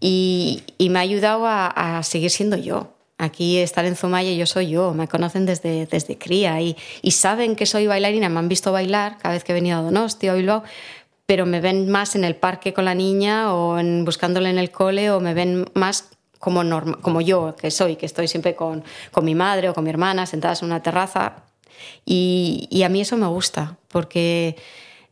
[0.00, 4.94] Y, me ha ayudado a seguir siendo yo, Aquí estar en Zumaya yo soy yo,
[4.94, 9.18] me conocen desde, desde cría y, y, saben que soy bailarina, me han visto bailar
[9.18, 10.62] cada vez que he venido a Donostia o Bilbao,
[11.26, 14.70] pero me ven más en el parque con la niña o en, buscándole en el
[14.70, 16.08] cole o me ven más
[16.38, 16.62] como,
[17.02, 20.24] como yo, que soy, que estoy siempre con, con mi madre o con mi hermana
[20.24, 21.44] sentadas en una terraza.
[22.06, 24.56] Y, y a mí eso me gusta, porque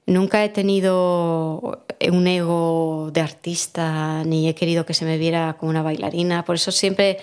[0.07, 5.69] nunca he tenido un ego de artista, ni he querido que se me viera como
[5.69, 7.19] una bailarina, por eso siempre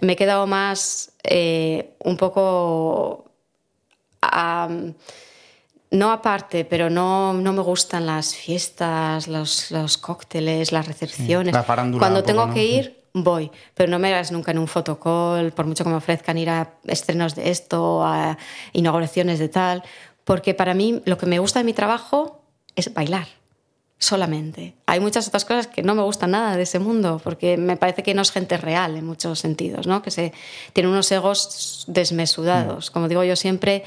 [0.00, 3.30] me he quedado más eh, un poco...
[5.90, 11.54] no aparte, pero no, no, me gustan las fiestas, los, los cócteles, las recepciones.
[11.98, 15.84] Cuando tengo que ir, voy, pero no me hagas nunca en un fotocall, por mucho
[15.84, 18.38] que me ofrezcan ir a estrenos de esto, a
[18.72, 19.82] inauguraciones de tal,
[20.24, 22.44] porque para mí lo que me gusta de mi trabajo
[22.76, 23.39] es bailar
[24.00, 24.74] solamente.
[24.86, 28.02] Hay muchas otras cosas que no me gustan nada de ese mundo, porque me parece
[28.02, 30.02] que no es gente real en muchos sentidos, ¿no?
[30.02, 30.32] que se,
[30.72, 32.90] tiene unos egos desmesurados.
[32.90, 32.92] Mm.
[32.92, 33.84] Como digo yo siempre,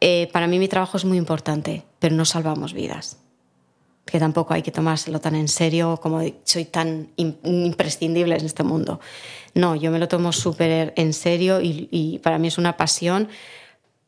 [0.00, 3.18] eh, para mí mi trabajo es muy importante, pero no salvamos vidas.
[4.04, 9.00] Que tampoco hay que tomárselo tan en serio como soy tan imprescindible en este mundo.
[9.54, 13.28] No, yo me lo tomo súper en serio y, y para mí es una pasión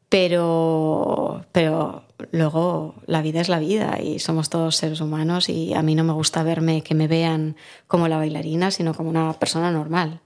[0.08, 5.82] pero, pero luego la vida es la vida y somos todos seres humanos y a
[5.82, 7.56] mí no me gusta verme que me vean
[7.86, 10.20] como la bailarina, sino como una persona normal.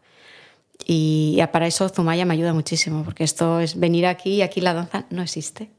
[0.86, 4.74] Y para eso Zumaya me ayuda muchísimo, porque esto es venir aquí y aquí la
[4.74, 5.70] danza no existe.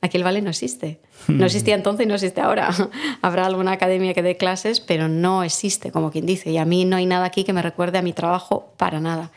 [0.00, 1.00] Aquí el ballet no existe.
[1.28, 2.70] No existía entonces y no existe ahora.
[3.22, 6.50] Habrá alguna academia que dé clases, pero no existe, como quien dice.
[6.50, 9.32] Y a mí no hay nada aquí que me recuerde a mi trabajo para nada.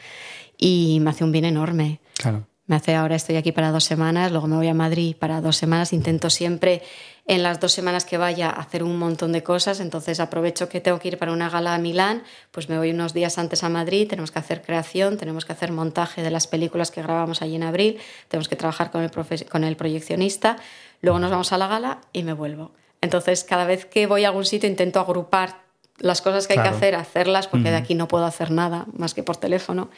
[0.58, 2.00] Y me hace un bien enorme.
[2.18, 5.42] Claro me hace ahora estoy aquí para dos semanas, luego me voy a Madrid para
[5.42, 6.84] dos semanas, intento siempre
[7.26, 11.00] en las dos semanas que vaya hacer un montón de cosas, entonces aprovecho que tengo
[11.00, 14.08] que ir para una gala a Milán, pues me voy unos días antes a Madrid,
[14.08, 17.64] tenemos que hacer creación, tenemos que hacer montaje de las películas que grabamos allí en
[17.64, 17.98] abril,
[18.28, 19.10] tenemos que trabajar con el,
[19.50, 20.58] con el proyeccionista,
[21.02, 22.70] luego nos vamos a la gala y me vuelvo.
[23.02, 25.64] Entonces cada vez que voy a algún sitio intento agrupar
[25.98, 29.16] las cosas que hay que hacer, hacerlas, porque de aquí no puedo hacer nada más
[29.16, 29.90] que por teléfono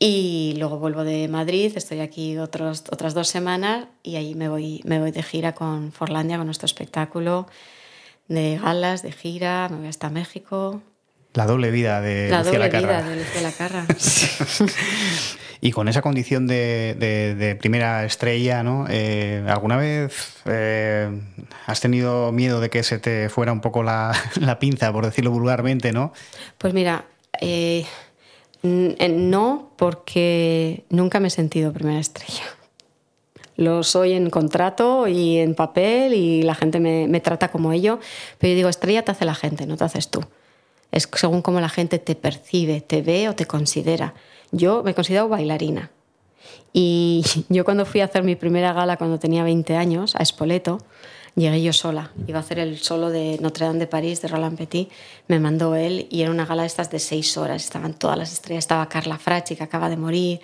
[0.00, 4.80] Y luego vuelvo de Madrid, estoy aquí otros, otras dos semanas y ahí me voy,
[4.84, 7.48] me voy de gira con Forlandia, con nuestro espectáculo
[8.28, 10.82] de galas, de gira, me voy hasta México.
[11.34, 13.00] La doble vida de La Lucía doble Lacarra.
[13.00, 13.86] vida de Lucía Lacarra.
[15.60, 18.86] Y con esa condición de, de- de primera estrella, ¿no?
[18.88, 21.10] Eh, ¿Alguna vez eh,
[21.66, 25.32] has tenido miedo de que se te fuera un poco la, la pinza, por decirlo
[25.32, 26.12] vulgarmente, ¿no?
[26.58, 27.06] Pues mira,
[27.40, 27.86] eh, eh,
[28.68, 32.44] no, porque nunca me he sentido primera estrella.
[33.56, 37.98] Lo soy en contrato y en papel y la gente me, trata como ello,
[38.38, 40.20] pero yo digo, estrella te hace la gente, no te haces tú.
[40.92, 44.14] Es según cómo la gente te percibe, te ve o te considera.
[44.52, 45.90] Yo me considero bailarina.
[46.72, 50.78] Y yo cuando fui a hacer mi primera gala cuando tenía 20 años, a Spoleto,
[51.40, 52.10] llegué yo sola.
[52.26, 54.90] Iba a hacer el solo de Notre Dame de París, de Roland Petit.
[55.26, 57.64] Me mandó él y era una gala de estas de seis horas.
[57.64, 58.64] Estaban todas las estrellas.
[58.64, 60.40] Estaba Carla Fracci, que acaba de morir.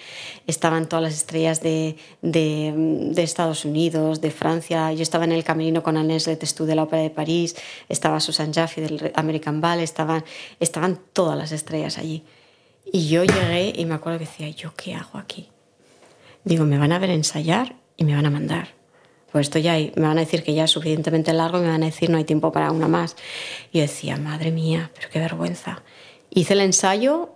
[0.47, 4.93] Estaban todas las estrellas de, de, de Estados Unidos, de Francia.
[4.93, 7.57] Yo estaba en el camerino con Agnès Letestu de la Ópera de París.
[7.89, 9.85] Estaba Susan Jaffe del American Ballet.
[9.85, 10.25] Estaban,
[10.61, 12.25] estaban todas las estrellas allí.
[12.93, 15.49] Y yo llegué y me acuerdo que decía, ¿yo qué hago aquí?
[16.45, 18.84] Digo, me van a ver ensayar y me van a mandar.
[19.35, 21.67] Pues esto ya hay- me van a decir que ya es suficientemente largo y me
[21.69, 23.17] van a decir no hay tiempo para una más.
[23.73, 25.83] Y yo decía, madre mía, pero qué vergüenza.
[26.31, 27.31] Hice el ensayo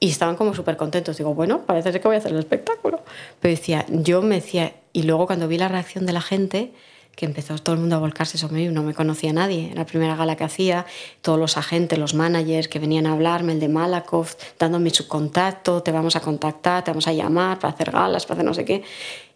[0.00, 1.18] y estaban como súper contentos.
[1.18, 3.02] Digo, bueno, parece que voy a hacer el espectáculo.
[3.38, 6.72] Pero decía, yo me decía, y luego cuando vi la reacción de la gente,
[7.16, 9.86] que empezó todo el mundo a volcarse sobre mí, no me conocía nadie, era la
[9.86, 10.84] primera gala que hacía,
[11.22, 15.82] todos los agentes, los managers que venían a hablarme, el de Malakoff, dándome su contacto,
[15.82, 18.64] te vamos a contactar, te vamos a llamar para hacer galas, para hacer no sé
[18.66, 18.82] qué.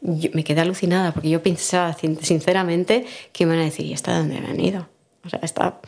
[0.03, 3.95] Yo me quedé alucinada porque yo pensaba sin- sinceramente que me iban a decir, ¿y
[3.95, 4.89] esta de dónde han ido?
[5.25, 5.81] O sea, está...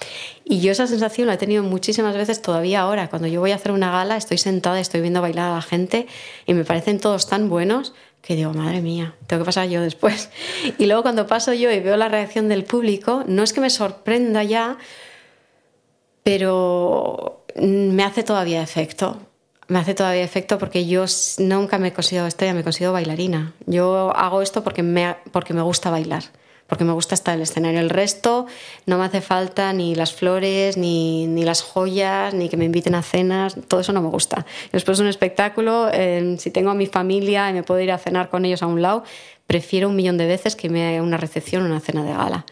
[0.44, 3.08] Y yo esa sensación la he tenido muchísimas veces todavía ahora.
[3.08, 6.06] Cuando yo voy a hacer una gala, estoy sentada, estoy viendo bailar a la gente
[6.46, 10.30] y me parecen todos tan buenos que digo, madre mía, tengo que pasar yo después.
[10.78, 13.68] Y luego cuando paso yo y veo la reacción del público, no es que me
[13.68, 14.78] sorprenda ya,
[16.22, 19.18] pero me hace todavía efecto.
[19.68, 21.04] Me hace todavía efecto porque yo
[21.38, 23.54] nunca me considero estrella, me considero bailarina.
[23.66, 26.24] Yo hago esto porque me, porque me gusta bailar,
[26.72, 27.80] porque me gusta estar en el escenario.
[27.80, 28.46] El resto
[28.86, 32.94] no me hace falta ni las flores, ni, ni las joyas, ni que me inviten
[32.94, 34.46] a cenas, todo eso no me gusta.
[34.72, 35.90] Después de un espectáculo,
[36.38, 38.80] si tengo a mi familia y me puedo ir a cenar con ellos a un
[38.80, 39.04] lado,
[39.46, 42.46] prefiero un millón de veces que me haga una recepción o una cena de gala.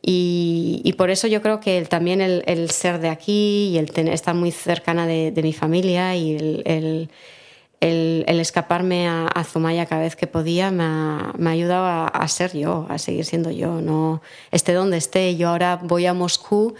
[0.00, 4.36] Y, por eso yo creo que también el, ser de aquí y el tener, estar
[4.36, 7.10] muy cercana de, mi familia y el-
[7.80, 11.84] el- el escaparme a, a Zumaya cada vez que podía me ha, me ha ayudado
[11.84, 13.80] a, a ser yo, a seguir siendo yo.
[13.80, 15.36] No esté donde esté.
[15.36, 16.74] Yo ahora voy a Moscú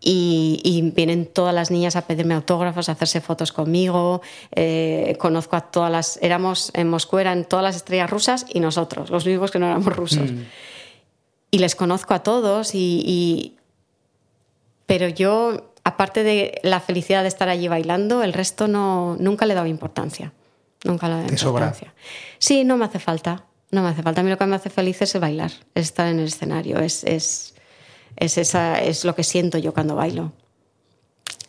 [0.00, 4.20] y, y vienen todas las niñas a pedirme autógrafos, a hacerse fotos conmigo.
[4.54, 6.18] Eh, conozco a todas las.
[6.22, 9.94] Éramos en Moscú, eran todas las estrellas rusas y nosotros, los únicos que no éramos
[9.96, 10.30] rusos
[11.50, 13.56] y les conozco a todos y, y-
[14.86, 19.52] pero yo aparte de la felicidad de estar allí bailando el resto no nunca le
[19.52, 20.32] he dado importancia
[20.84, 21.74] nunca he dado Te sobra.
[22.38, 24.20] sí no me hace falta no me hace falta.
[24.20, 26.78] A mí lo que me hace feliz es bailar es estar en el escenario.
[26.78, 27.54] Es es
[28.16, 30.32] es esa es lo que siento yo cuando bailo.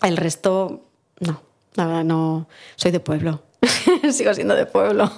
[0.02, 0.86] El resto
[1.20, 1.42] no
[1.76, 3.44] la verdad no soy de pueblo.
[4.12, 5.12] Sigo siendo de pueblo.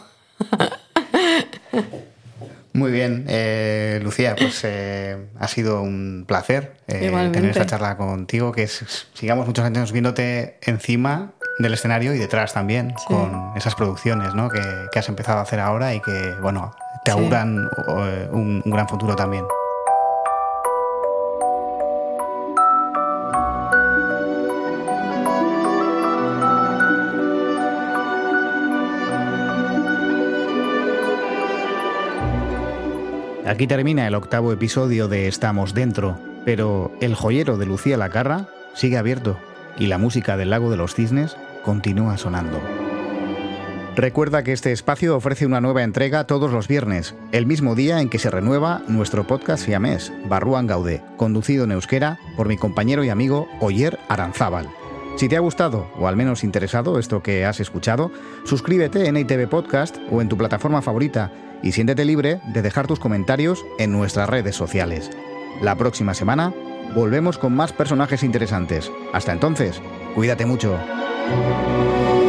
[2.73, 8.53] Muy bien, eh, Lucía, pues eh, ha sido un placer eh, tener esta charla contigo,
[8.53, 8.65] que
[9.13, 13.05] sigamos muchos años viéndote encima del escenario y detrás también, Sí.
[13.07, 14.49] con esas producciones ¿no?
[14.49, 16.73] que, que has empezado a hacer ahora y que, bueno,
[17.03, 17.17] te Sí.
[17.17, 19.45] auguran eh, un, un gran futuro también.
[33.45, 38.97] Aquí termina el octavo episodio de Estamos Dentro, pero el joyero de Lucía Lacarra sigue
[38.97, 39.37] abierto
[39.77, 42.59] y la música del Lago de los Cisnes continúa sonando.
[43.95, 48.09] Recuerda que este espacio ofrece una nueva entrega todos los viernes, el mismo día en
[48.09, 53.09] que se renueva nuestro podcast siamés, Barruan Gaude, conducido en euskera por mi compañero y
[53.09, 54.69] amigo Oyer Aranzábal.
[55.17, 58.11] Si te ha gustado o al menos interesado esto que has escuchado,
[58.45, 61.31] suscríbete en ITV Podcast o en tu plataforma favorita
[61.61, 65.11] y siéntete libre de dejar tus comentarios en nuestras redes sociales.
[65.61, 66.53] La próxima semana
[66.95, 68.89] volvemos con más personajes interesantes.
[69.11, 69.81] Hasta entonces,
[70.15, 70.79] cuídate mucho.
[71.27, 72.20] うん。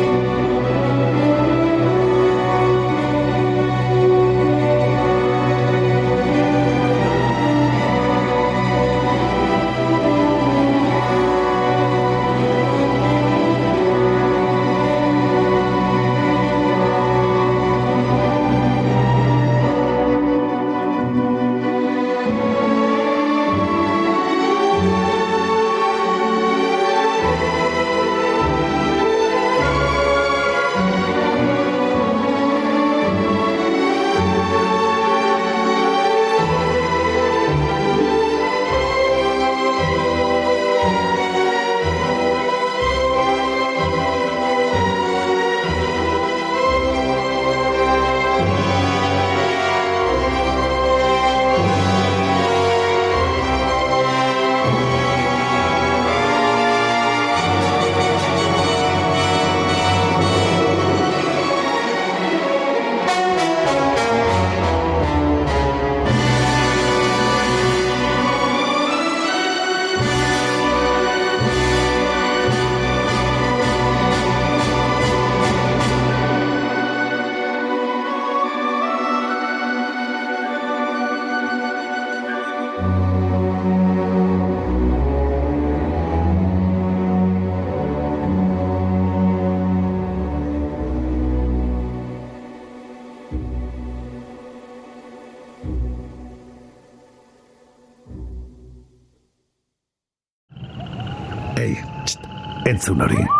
[102.92, 103.31] Dictionary